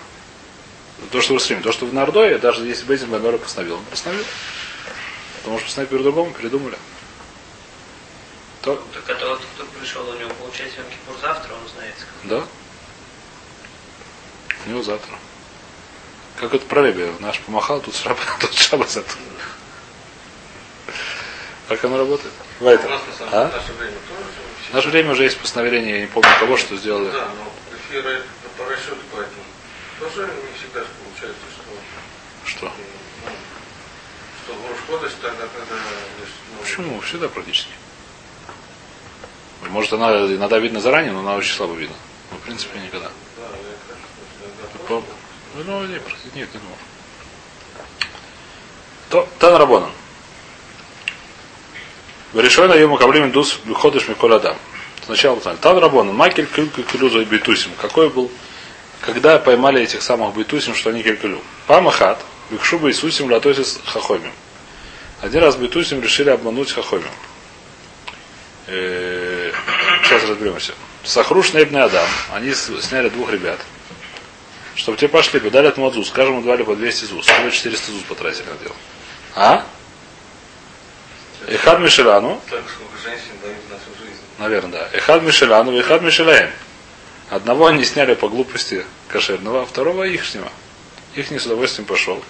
[1.12, 1.64] То, что в Иерусалиме.
[1.64, 4.26] То, что в Нардое, даже если Бейзин Баймера постановил, он постановил.
[5.38, 6.78] Потому что постановить по-другому, передумали.
[8.62, 11.96] То, Так это вот кто пришел, у него получается Йом Кипур завтра, он знает.
[12.26, 12.44] да.
[14.64, 15.18] У него завтра.
[16.40, 17.12] Как это про Ребе.
[17.20, 19.18] Наш помахал, тут шаба, тут шаба завтра.
[21.68, 22.34] Как оно работает?
[22.60, 22.92] Вайтер.
[23.32, 23.52] А?
[24.72, 27.12] В наше время уже есть постановление, я не помню кого, что сделали.
[27.12, 28.24] Да, но эфиры
[28.58, 29.44] по расчету поэтому
[30.00, 32.66] тоже не всегда получается, что, Что?
[33.26, 33.32] ну,
[34.46, 37.02] что в Рошходыш тогда, когда ну, Почему?
[37.02, 37.72] Всегда практически.
[39.70, 41.96] Может, она иногда видно заранее, но она очень слабо видно.
[42.32, 43.10] Ну, в принципе, никогда.
[43.38, 45.12] Да, я По- просто-
[45.66, 46.02] Ну, нет,
[46.34, 46.78] нет, не думал.
[49.10, 49.92] То, Тан Рабонан.
[52.34, 54.56] Решено ему каблим дус ходишь Миколь Адам.
[55.06, 55.58] Сначала узнали.
[55.58, 56.15] Тан Рабонан.
[56.15, 57.72] Макель кюлька кюлюза и битусим.
[57.82, 58.32] Какой был,
[59.02, 61.41] когда поймали этих самых битусим, что они кюлькюлю.
[61.67, 62.24] Памахат.
[62.50, 64.32] Викшуба Иисусим латосис хахомим.
[65.22, 67.06] Один раз битусим решили обмануть хахомим.
[68.67, 69.52] Э,
[70.04, 70.74] Сейчас разберемся.
[71.04, 72.08] Сахруш Нейбный Адам.
[72.34, 73.60] Они сняли двух ребят.
[74.76, 77.91] Чтобы тебе пошли бы, дали этому ЗУЗ, скажем, мы дали по 200 ЗУЗ, сколько 400
[77.91, 78.76] ЗУЗ потратили на дело.
[79.36, 79.65] А?
[81.56, 81.80] Эхад
[84.00, 84.22] жизнь.
[84.40, 84.90] наверное, да.
[84.94, 86.52] Эхад Мишеляну, Эхад Мишеляем.
[87.30, 90.52] Одного они сняли по глупости кошерного, а второго ихнего.
[91.16, 92.24] Их не с удовольствием пошел.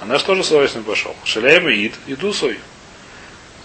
[0.00, 1.14] А наш тоже с удовольствием пошел.
[1.24, 2.58] Шеляем и Ид, и Дусой.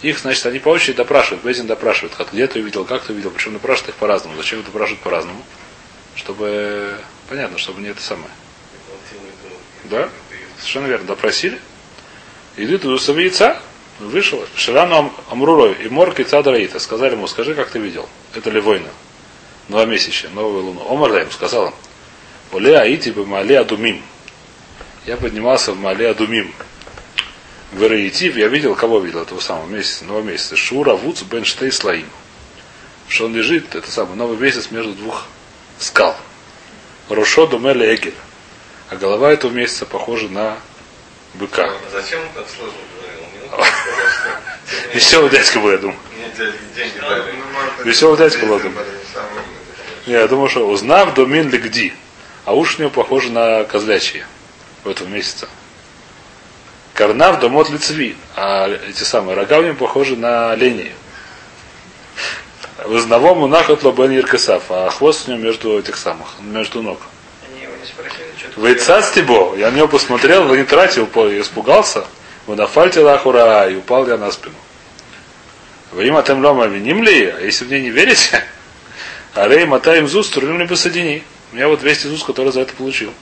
[0.03, 1.43] Их, значит, они по очереди допрашивают.
[1.43, 4.37] Безин допрашивает, как, где ты увидел, как ты увидел, причем допрашивают их по-разному.
[4.37, 5.43] Зачем допрашивают по-разному?
[6.15, 8.29] Чтобы, понятно, чтобы не это самое.
[9.85, 10.09] Да?
[10.59, 11.07] Совершенно верно.
[11.07, 11.59] Допросили.
[12.57, 13.61] Идут Дусов яйца,
[13.99, 14.43] вышел.
[14.55, 16.79] Ширану Амрурой и Морк и Цадраита.
[16.79, 18.07] Сказали ему, скажи, как ты видел.
[18.33, 18.89] Это ли война?
[19.69, 20.85] Новомесячие, новую луну.
[20.89, 21.73] Омар им сказал им.
[22.51, 24.01] Оле Аити бы Мале Адумим.
[25.05, 26.53] Я поднимался в Мале Адумим.
[27.71, 30.55] В Ираитив я видел, кого видел этого самого месяца, нового месяца.
[30.55, 32.07] Шура Вуц Бен Штей Слаим.
[33.09, 35.25] Что он лежит, это самый новый месяц между двух
[35.77, 36.15] скал.
[37.09, 38.13] Рошо Думеле Эгель.
[38.89, 40.57] А голова этого месяца похожа на
[41.33, 41.73] быка.
[41.91, 42.47] Зачем он так
[44.93, 45.99] Веселый дядька был, я думаю.
[47.83, 48.85] Веселый дядька был, я думаю.
[50.05, 51.93] Я думаю, что узнав домин легди.
[52.45, 54.23] А уши у него похожи на козлячьи
[54.83, 55.47] в этом месяце.
[56.93, 58.15] Карнав домот лицеви.
[58.35, 60.93] А эти самые рога у него похожи на оленей.
[62.77, 66.99] В одного нахот лобен Еркасав, а хвост у него между этих самых, между ног.
[68.55, 72.05] Вейцац тибо, я на него посмотрел, вы не тратил, испугался.
[72.47, 74.55] Вы нафальте лахура, и упал я на спину.
[75.91, 77.25] Вы им атем лома виним ли?
[77.25, 78.43] А если мне не верите,
[79.33, 81.23] а рей матаем зуз, турним ли посадини.
[81.51, 83.13] У меня вот 200 зуз, который за это получил.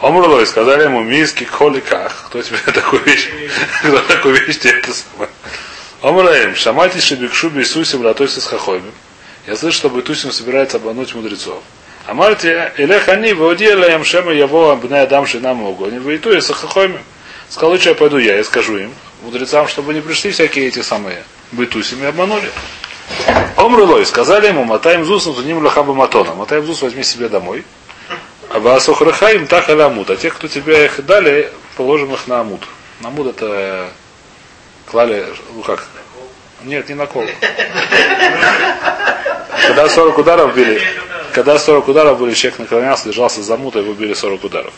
[0.00, 2.26] Омрлой сказали ему миски холиках.
[2.28, 3.28] Кто тебе такую вещь?
[3.80, 5.30] Кто такую вещь тебе это самое?
[6.00, 8.94] Омрлаем, шамати шибикшу бейсусим латойся с хахоймим.
[9.46, 11.62] Я слышу, что Бетусим собирается обмануть мудрецов.
[12.06, 16.98] А Марти, Элех они, Ваудиэлаем Шема Яво Абне Адам Шинам Огонь, Ваиту и Сахахойми.
[17.48, 21.24] Сказал, лучше я пойду я, я скажу им, мудрецам, чтобы не пришли всякие эти самые
[21.52, 22.48] Бетусим и обманули.
[23.56, 26.34] Омрулой, сказали ему, мотаем зусом, за ним лахаба матона.
[26.34, 27.64] Мотаем зус, возьми себе домой.
[28.50, 30.10] А Васухрахаим так аля амут.
[30.10, 32.62] А тех, кто тебе их дали, положим их на амут.
[33.00, 33.90] На амут это
[34.86, 35.84] клали, ну как?
[36.64, 37.24] Нет, не на кол.
[39.66, 40.80] Когда 40 ударов били,
[41.30, 44.72] когда 40 ударов были, человек наклонялся, держался за мута, его били 40 ударов.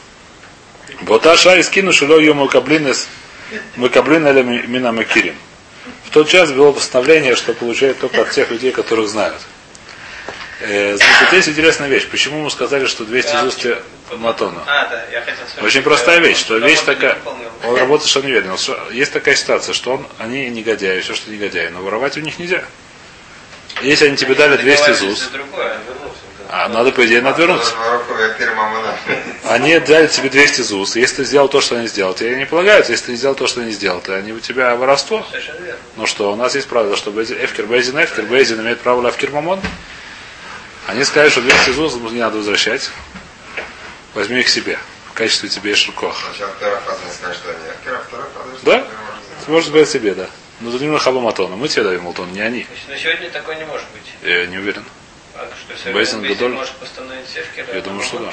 [1.03, 3.09] Боташа и скину шило ее мукаблинес
[3.77, 5.37] мукаблин или мина макирим.
[6.07, 9.41] В тот час было постановление, что получает только от тех людей, которых знают.
[10.61, 12.07] Э, значит, есть интересная вещь.
[12.09, 13.67] Почему мы сказали, что 200 из уст
[14.17, 14.63] матона?
[14.67, 15.65] А, да, я хотел сказать.
[15.65, 17.19] Очень простая вещь, что вещь такая,
[17.65, 18.57] он работает совершенно неверно.
[18.59, 22.39] Что- Есть такая ситуация, что он, они негодяи, все, что негодяи, но воровать у них
[22.39, 22.63] нельзя.
[23.83, 25.31] Если они тебе дали 200 Договаривались ЗУС.
[26.55, 27.75] А надо, по идее, отвернуться.
[27.77, 28.95] Ворохов, я фирма
[29.45, 30.97] Они дали тебе 200 ЗУС.
[30.97, 32.93] Если ты сделал то, что они сделали, тебе не полагаются.
[32.93, 35.27] Если ты не сделал то, что они сделали, то они у тебя воровство.
[35.97, 39.09] Ну что, у нас есть правило, что Бейзин, Эфкер Бейзин Эфкер, Бейзин имеет право на
[39.09, 39.61] Эфкер Мамон.
[40.89, 42.91] Они сказали, что 200 ЗУС не надо возвращать.
[44.13, 44.79] Возьми их себе.
[45.09, 46.17] В качестве тебе что они.
[46.31, 46.49] А что
[48.63, 48.77] Да?
[48.77, 50.29] может Ты можешь забрать себе, да.
[50.61, 51.57] Но за ним хаба матона.
[51.57, 52.67] Мы тебе даем Малтон, не они.
[52.89, 54.13] На сегодня такое не может быть.
[54.23, 54.85] Я не уверен.
[55.43, 56.53] А что, Бейзин Гадоль?
[56.53, 58.33] может постановить севкер, Я думаю, что да.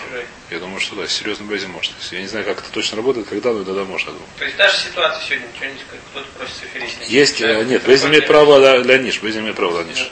[0.49, 1.07] Я думаю, что да.
[1.07, 1.91] Серьезно Бейзин может.
[2.11, 4.29] Я не знаю, как это точно работает, когда, но тогда может, я думаю.
[4.37, 7.01] То есть даже ситуация сегодня, что-нибудь, как кто-то просит аферист.
[7.07, 9.21] Есть, э, нет, Бейзин имеет право для, для ниш.
[9.21, 10.11] Бейзин имеет право для ниш.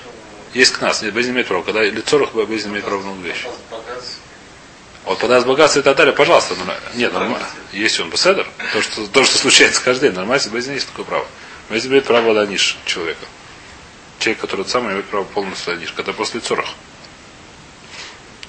[0.54, 1.64] Есть к нас, нет, Бейзин имеет право.
[1.64, 3.46] Когда лицо Бейзин имеет право на вещь.
[5.06, 6.56] Вот подаст богатство и так далее, пожалуйста.
[6.56, 7.48] Ну, нет, нормально.
[7.72, 11.26] Если он беседер, то что, то, что случается каждый день, нормально, Бейзин есть такое право.
[11.70, 13.26] Бейзин имеет право на ниш человека.
[14.20, 16.70] Человек, который сам имеет право полностью ниш, когда после цорах.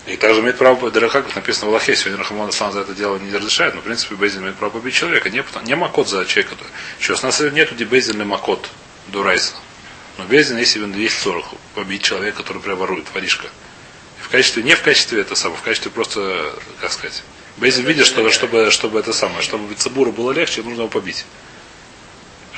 [0.08, 3.18] И также имеет право, даже как написано в Аллахе, сегодня Рахамон сам за это дело
[3.18, 5.28] не разрешает, но в принципе Бейзин имеет право побить человека.
[5.28, 6.56] Не, не макот за человека.
[6.98, 8.70] Сейчас у нас нету или макот
[9.08, 9.52] до Райса.
[10.16, 13.48] Но Бейзин, если он есть 40, побить человека, который прям ворует, воришка.
[14.18, 17.22] И в качестве, не в качестве это самое, в качестве просто, как сказать,
[17.58, 21.26] Бейзин видит, что чтобы, чтобы это самое, чтобы Цибуру было легче, нужно его побить.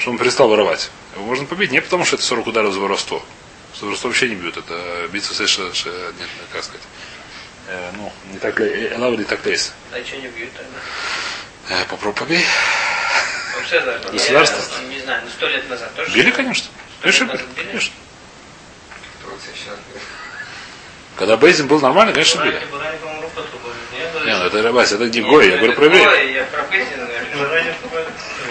[0.00, 0.90] Чтобы он перестал воровать.
[1.14, 3.22] Его можно побить не потому, что это 40 ударов за воровство.
[3.78, 4.56] За воровство вообще не бьют.
[4.56, 6.80] Это биться совершенно, нет, как сказать.
[7.68, 9.74] Э, ну, не так ли, лава не так лейс.
[9.92, 11.82] А что не бьют тогда?
[11.82, 12.46] Э, попробуй побей.
[13.56, 14.08] Вообще даже.
[14.08, 14.62] Государство?
[14.80, 16.12] Я Не знаю, ну сто лет назад тоже.
[16.12, 16.70] Били, конечно.
[17.02, 17.42] Конечно, били.
[17.56, 17.66] били?
[17.66, 17.94] Конечно.
[21.16, 22.52] Когда Бейзин был нормальный, конечно, били.
[22.52, 23.74] Буране, Буране, по-моему, руку отрубали.
[24.24, 26.46] Не, ну это рыбась, это не Гой, я говорю про евреев.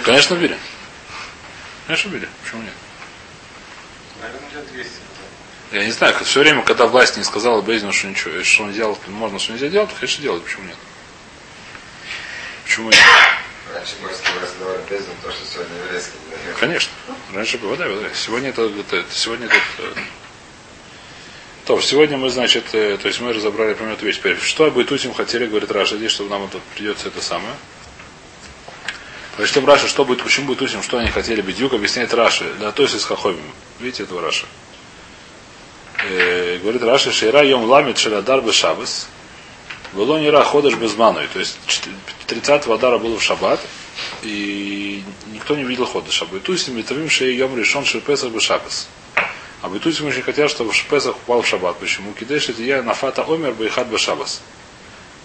[0.03, 0.55] Конечно, били.
[1.89, 2.29] Конечно, били.
[2.43, 2.73] Почему нет?
[4.21, 4.91] Наверное, лет 200.
[5.71, 8.95] Я не знаю, все время, когда власть не сказала Бейзину, что ничего, что он делал,
[9.07, 10.75] можно, что нельзя делать, конечно, делать, почему нет?
[12.63, 12.99] Почему нет?
[13.73, 14.23] Раньше власти
[14.59, 16.57] давали бездну, то, что сегодня еврейские не дают.
[16.59, 16.91] Конечно.
[17.33, 18.13] Раньше было, да, да.
[18.13, 19.93] Сегодня это, это- сегодня это, э,
[21.65, 24.17] то, сегодня мы, значит, э, то есть мы разобрали примерно вещь.
[24.17, 27.55] Теперь, что об Итуте хотели, говорит Раша, здесь, чтобы нам это придется это самое.
[29.39, 32.83] Прочтем Раша, что будет, почему будет Утим, что они хотели бедюк, объясняет Раши, да, то
[32.83, 33.39] есть из Хахомим.
[33.79, 34.45] Видите этого Раша?
[36.09, 39.07] Э, говорит Раша, Шейра Йом Ламит Шелядар Бешабас.
[39.93, 41.29] ולא נראה חודש בזמנו.
[41.31, 41.57] То есть
[42.27, 43.61] 30-го Адара было в шаббат,
[44.23, 46.25] и никто не видел חודש.
[46.25, 48.89] ביתוסים מתאווים שיהא יום ראשון של פסח בשבת.
[49.61, 51.77] А ביתוסים очень хотят, чтобы פסח упал в шаббат.
[51.79, 52.11] Почему?
[52.11, 54.41] כדי שתהיה הנפת העומר באחד בשבת.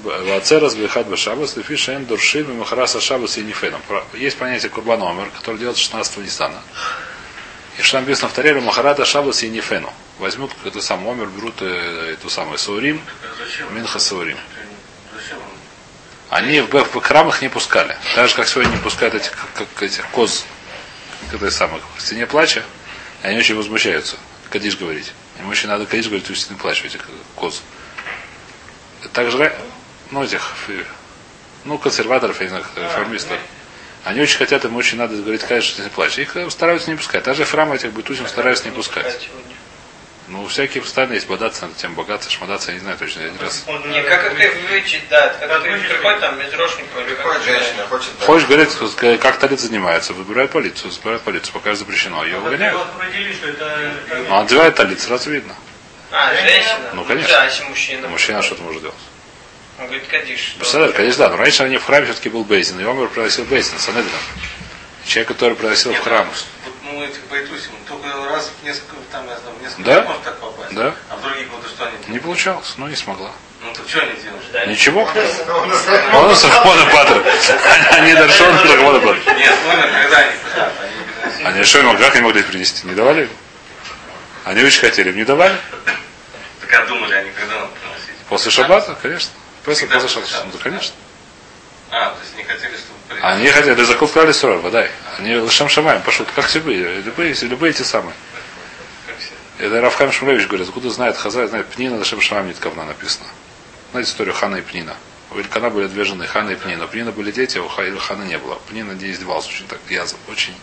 [0.03, 3.81] ועצרת באחד בשבת, לפי שהן דורשין ממחרת השבת יניפנו.
[4.15, 6.61] Есть понятие קורבן עומר, который делает 16 Нисана.
[7.79, 9.93] И что написано в Торе, ממחרת השבת יניפנו.
[10.19, 13.01] Возьмут это сам Омер, берут э, эту самую Саурим?
[13.73, 14.39] Минха Саурим.
[16.31, 17.97] Они в, в храм их не пускали.
[18.15, 20.45] Так же, как сегодня не пускают этих, как, этих коз,
[21.31, 22.63] как это самых, в стене плача,
[23.23, 24.17] они очень возмущаются.
[24.51, 25.13] Кадиш говорить.
[25.41, 27.01] Им очень надо Кадиш говорить в стене плача, этих
[27.37, 27.63] коз.
[29.13, 29.57] Также, ра-
[30.11, 30.55] ну, этих,
[31.65, 33.39] ну, консерваторов, я не знаю, реформистов.
[34.05, 36.21] Они очень хотят, им очень надо говорить Кадиш в стене плача.
[36.21, 37.25] Их э, стараются не пускать.
[37.25, 39.31] Даже храмы этих бытусим стараются не пускать.
[40.29, 43.21] Ну, всякие постоянно есть бодаться над тем, богаться, шмадаться, я не знаю точно.
[43.21, 47.15] Я один раз Не, как это вычить, да, когда ты приходит там без рожника или
[47.15, 48.11] Приходит женщина, хочет...
[48.21, 52.25] Хочешь, говорит, как талит занимается, выбирает полицию, выбирает полицию, пока запрещено.
[52.25, 52.79] Ее выгоняют.
[54.29, 55.55] Ну, одевает талит, сразу видно.
[56.11, 56.91] А, женщина?
[56.95, 57.33] Ну, конечно.
[57.33, 58.09] Да, если мужчина.
[58.09, 58.97] Мужчина что-то может делать.
[59.79, 60.41] Он говорит, Кадиш.
[60.51, 63.45] что- Представляешь, конечно, да, но раньше они в храме все-таки был Бейзин, и Омер приносил
[63.45, 64.13] Бейзин, Санедрин.
[65.05, 66.27] Человек, который приносил в храм.
[66.65, 70.03] Вот мы этих бойтусим, только раз в несколько, там, я знаю, в несколько Да?
[70.05, 70.75] может так попасть.
[70.75, 70.95] Да.
[71.11, 72.23] А в других годы что они Не делают?
[72.23, 73.31] получалось, ну не смогла.
[73.63, 74.45] Ну так что они делают?
[74.53, 74.65] Да.
[74.67, 75.03] Ничего.
[76.13, 77.23] Он у Сахмона Патр.
[77.93, 79.19] Они дошел до Сахмона Патр.
[79.37, 81.45] Нет, умер, когда они хотят, они не приносили.
[81.47, 82.87] Они что им как не могли принести?
[82.87, 83.29] Не давали?
[84.45, 85.57] Они очень хотели, им не давали.
[86.61, 88.15] Так а думали они, когда надо приносить?
[88.29, 89.31] После шаббата, конечно.
[89.65, 90.01] Шаббата.
[90.03, 90.59] Ну, шаббата.
[90.63, 90.95] конечно.
[91.91, 93.21] А, то есть не хотели, чтобы...
[93.23, 94.87] Они хотели, да закупали суров, вода.
[95.19, 98.15] Они лошам шамаем пошут, как любые, любые, любые те самые.
[99.59, 103.27] Это Равхам Шмулевич говорит, откуда знает Хазай, знает Пнина, Лашем Шамам Ниткавна написано.
[103.93, 104.97] Знаете историю Хана и Пнина?
[105.31, 106.85] У Илькана были две жены, Хана и Пнина.
[106.85, 108.57] У Пнина были дети, а у Ха- Хана не было.
[108.69, 110.55] Пнина не издевался очень так, язв, очень,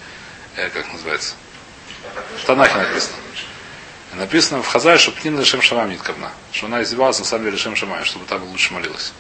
[0.58, 1.36] э, как называется,
[2.42, 3.16] в Танахе написано.
[4.14, 6.32] Написано в Хазай, что Пнина Лашем Шамам Ниткавна.
[6.52, 9.14] Что она издевалась на самом деле Лашем Шамам, чтобы там лучше молилась.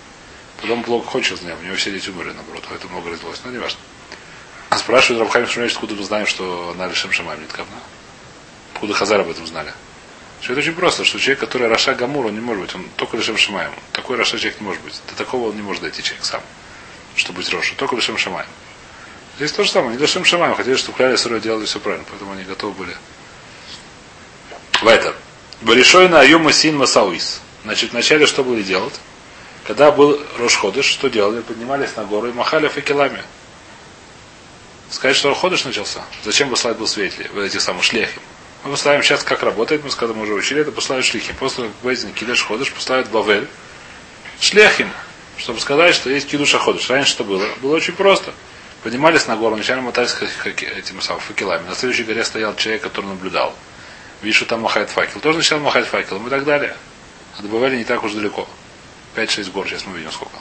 [0.61, 3.39] Потом плохо хочет за нее, у него все дети умерли, наоборот, поэтому много родилось.
[3.43, 3.79] Но не важно.
[4.77, 7.77] Спрашивают Рабхайм Шмулевич, откуда мы знаем, что она לשם שמים נתכוונה.
[8.73, 9.73] Откуда חז"ל об этом знали?
[10.41, 13.15] Что это очень просто, что человек, который רשע גמור, он не может быть, он только
[13.15, 13.71] לשם שמים.
[13.93, 14.99] Такой רשע человек не может быть.
[15.07, 16.41] До такого он не может дойти человек сам,
[17.15, 17.75] чтобы быть רשע.
[17.75, 18.47] Только לשם שמים.
[19.37, 22.31] Здесь то же самое, не לשם שמים, хотели, чтобы כלל ישראל делали все правильно, поэтому
[22.31, 22.97] они готовы были.
[24.81, 25.13] В этом.
[25.61, 27.41] בראשונה היו משיאין משואות.
[27.63, 28.99] Значит, вначале что были делать?
[29.67, 31.41] Когда был Рошходыш, что делали?
[31.41, 33.21] Поднимались на гору и махали факелами.
[34.89, 36.03] Сказать, что Ходыш начался.
[36.23, 38.21] Зачем послать был светли, в этих самых шлехим?
[38.63, 41.35] Мы поставим сейчас, как работает, мы когда мы уже учили, это поставить шлихим.
[41.35, 43.47] После Бейзин Кидеш Ходыш поставит Бавель
[44.39, 44.89] шлехим,
[45.37, 46.89] чтобы сказать, что есть Кидуша Ходыш.
[46.89, 47.47] Раньше что было?
[47.61, 48.33] Было очень просто.
[48.83, 51.67] Поднимались на гору, ха- ха- этими самыми факелами.
[51.69, 53.55] На следующей горе стоял человек, который наблюдал.
[54.21, 55.19] Видишь, что там махает факел.
[55.19, 56.75] Тоже начал махать факелом и так далее.
[57.37, 58.47] А до Бавеля не так уж далеко.
[59.15, 60.37] 5-6 гор, сейчас мы видим сколько.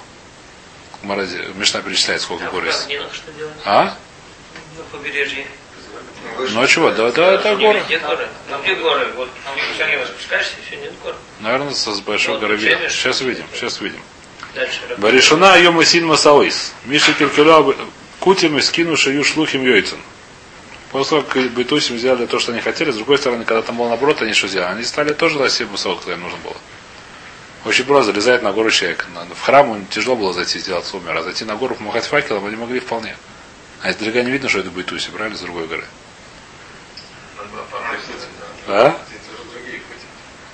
[1.03, 2.89] Морозе, Мишна перечисляет, сколько А гор есть.
[3.65, 3.97] А?
[4.77, 5.47] На побережье.
[6.51, 6.91] Ну а чего?
[6.91, 7.83] Да, да, это горы.
[7.87, 8.29] Где горы?
[8.51, 9.09] Ну где горы?
[9.17, 11.15] Вот в Иерусалиме спускаешься, все, нет гор.
[11.41, 12.89] Наверное, с большой горы видно.
[12.91, 14.03] Сейчас увидим, сейчас увидим.
[14.99, 16.73] Баришуна йома син масауис.
[16.85, 17.65] Миша киркюля
[18.19, 19.99] кутим и скину шию шлухим йойцен.
[20.91, 23.89] После того, как Бетусим сделали то, что они хотели, с другой стороны, когда там было
[23.89, 24.73] наоборот, они что сделали?
[24.73, 26.57] Они стали тоже лосить масаут, когда им нужно было.
[27.65, 29.07] Очень просто залезает на гору человек.
[29.35, 32.81] В храм тяжело было зайти, сделать умер, а зайти на гору помахать факелом они могли
[32.81, 33.17] вполне.
[33.83, 35.85] А издалека не видно, что это Бетуси, правильно, с другой горы.
[38.67, 38.99] А?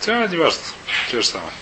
[0.01, 0.61] Все, не важно.
[1.11, 1.53] Те же самое.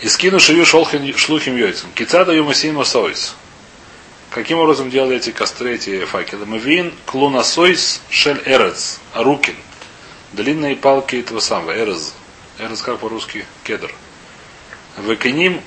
[0.00, 1.90] И скину шию шолхин шлухим йойцем.
[1.94, 3.34] Кицада юмасин масоис.
[4.32, 6.46] Каким образом делали эти костры, эти факелы?
[6.46, 8.98] Мавин клунасойс шель эрец.
[9.12, 9.54] Арукин.
[10.32, 11.76] Длинные палки этого самого.
[11.76, 12.14] Эрез.
[12.58, 13.44] Эрез как по-русски?
[13.62, 13.94] Кедр.
[14.96, 15.60] Выкиним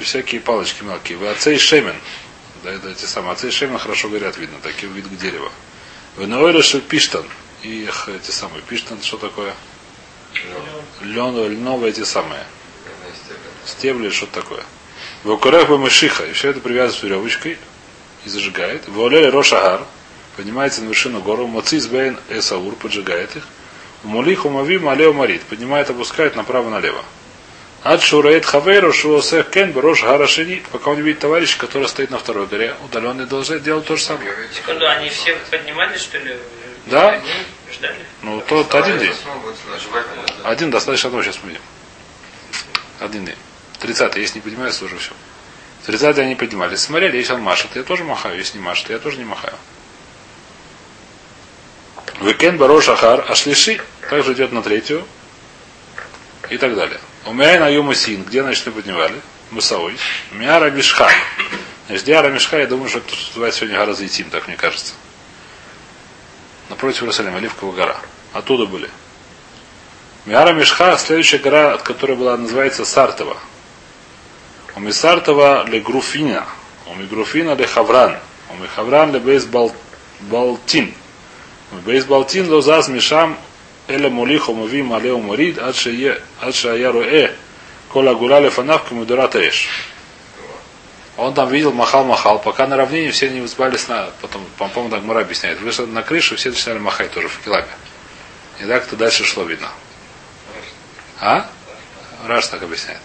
[0.00, 1.18] всякие палочки мелкие.
[1.18, 1.94] Вы отцей шемен.
[2.64, 3.32] Да, это эти самые.
[3.32, 4.56] Отцей шемен хорошо горят, видно.
[4.62, 5.52] Такие вид дерева.
[6.16, 7.26] Вы шель пиштан.
[7.62, 8.62] И эх, эти самые.
[8.62, 9.54] Пиштан, что такое?
[11.02, 12.46] Лен, льновые эти самые.
[13.66, 14.08] Стебли.
[14.08, 14.64] Что такое.
[15.22, 16.24] В укорех бы мышиха.
[16.24, 17.58] И все это привязывает веревочкой
[18.26, 18.88] и зажигает.
[18.88, 19.80] В олеле рошагар.
[20.36, 21.46] Поднимается на вершину гору.
[21.46, 22.74] Мацис бейн эсаур.
[22.74, 23.44] Поджигает их.
[24.02, 25.42] Мулиху мави малео марит.
[25.42, 27.02] Поднимает, опускает направо-налево.
[27.84, 30.62] Ад шурает хавейру шуосех кен брош гарашини.
[30.72, 32.74] Пока он не видит товарища, который стоит на второй горе.
[32.84, 34.34] Удаленный должен делать то же самое.
[34.52, 36.36] Секунду, они все поднимались, что ли?
[36.86, 37.10] Да.
[37.10, 37.30] Они
[37.72, 38.04] ждали?
[38.22, 39.14] Ну, тот один день.
[40.42, 41.62] Один достаточно одного сейчас мы видим.
[42.98, 43.36] Один день.
[43.78, 45.12] Тридцатый, если не поднимается, уже все.
[45.84, 46.80] Тридцатый они поднимались.
[46.80, 48.38] Смотрели, если он машет, я тоже махаю.
[48.38, 49.54] Если не машет, я тоже не махаю.
[52.20, 55.06] וכן בראש ההר השלישי также идет на третью
[56.48, 56.98] и так далее.
[57.24, 59.20] ומנין היו משיאין, где, мы поднимали?
[59.50, 60.58] משואות.
[60.58, 61.08] מהר המשחה.
[61.86, 64.94] Значит, где הר המשחה, я думаю, что это называется сегодня гора זיתים, так мне кажется.
[66.68, 67.96] Напротив Иерусалима, Оливковая гора.
[68.32, 68.90] Оттуда были.
[70.26, 73.36] מהר המשחה, следующая гора, от которой была, называется Сартава.
[74.76, 76.44] У Мисартова ле Груфина.
[76.86, 78.16] У Мигруфина ле Хавран.
[78.50, 79.74] У Михавран ле Бейс Бал-
[80.20, 80.94] Балтин.
[81.72, 83.38] У Бейс Балтин лозаз Мишам
[83.88, 87.32] Эля Мулиху Муви Малеу Мурид Ад Шая Руэ
[87.88, 89.68] Кола Гуля Лефанав Камудурата Эш.
[91.16, 94.10] Он там видел, махал-махал, пока на равнине все не взбались на...
[94.20, 95.58] Потом, по-моему, так Мара объясняет.
[95.62, 97.66] Вышел на крышу, все начинали махать тоже в киламе.
[98.60, 99.68] И так это дальше шло видно.
[101.18, 101.48] А?
[102.26, 103.00] Раш так объясняет.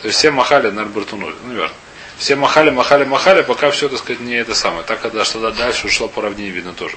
[0.00, 1.74] То есть все махали на Бартуну, ну верно.
[2.18, 4.82] Все махали, махали, махали, пока все, так сказать, не это самое.
[4.84, 6.96] Так, когда что дальше ушло по равнине, видно тоже.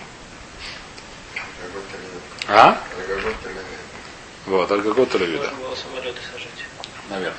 [2.48, 2.78] А?
[4.48, 5.50] Вот, Аргагот или вида.
[7.10, 7.38] Наверное.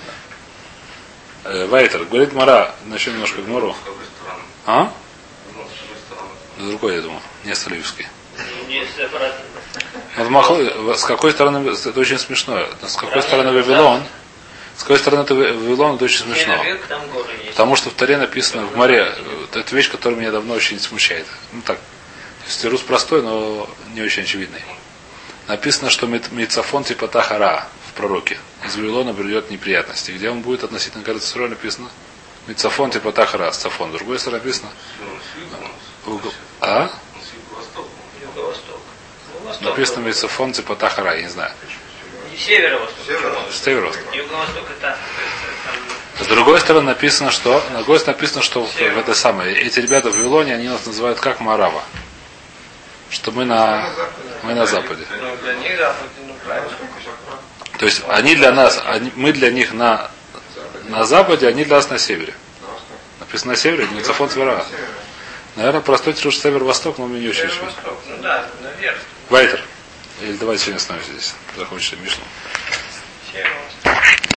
[1.45, 3.43] Э, Вайтер, говорит Мара, начнем немножко
[3.85, 4.43] какой стороны?
[4.65, 4.93] А?
[5.55, 6.31] Ну, с какой стороны?
[6.59, 8.07] С другой, я думаю, не с Оливской.
[10.17, 10.83] Обратно.
[10.83, 12.65] Вот с какой стороны, это очень смешно.
[12.87, 14.03] С какой стороны Вавилон?
[14.83, 16.61] С какой стороны это Вавилон, это очень смешно.
[17.51, 19.14] Потому что в Таре написано в море,
[19.55, 21.24] это вещь, которая меня давно очень смущает.
[21.53, 24.61] Ну так, то есть рус простой, но не очень очевидный.
[25.47, 28.41] Написано, что Мицафон типа Тахара в пророке.
[28.66, 30.11] Из Вавилона придет неприятности.
[30.11, 31.89] Где он будет относительно горы Цисрой написано?
[32.49, 33.91] Мицафон типа Тахара, Сафон.
[33.91, 34.70] С другой стороны написано.
[36.07, 36.20] Ну,
[36.59, 36.91] А?
[38.35, 38.53] Ну.
[39.61, 39.68] Ну.
[39.68, 41.53] Написано Мицафон типа Тахара, я не знаю.
[42.33, 42.99] И северо-восток.
[43.07, 43.35] Север.
[43.51, 43.93] С севера.
[44.12, 44.97] Юго-восток это
[46.20, 49.80] С другой стороны написано, что, с другой стороны написано, что в, в это самое, эти
[49.80, 51.83] ребята в Вавилоне, они нас называют как Марава.
[53.11, 53.91] Что мы на,
[54.43, 55.05] мы на Западе.
[55.20, 56.35] ну, для них запад, ну.
[57.78, 60.11] То есть они для нас, они- мы для них на,
[60.85, 62.33] на Западе, они для нас на севере.
[63.20, 64.64] Написано на севере, не Цафон Севера.
[65.57, 67.51] Наверное, простой труш север-восток, но мне не очень.
[68.09, 68.97] Ну да, наверх.
[69.28, 69.62] Вайтер.
[70.21, 71.35] Э, Или давайте сегодня остановимся здесь.
[71.57, 72.25] Закончим Мишну.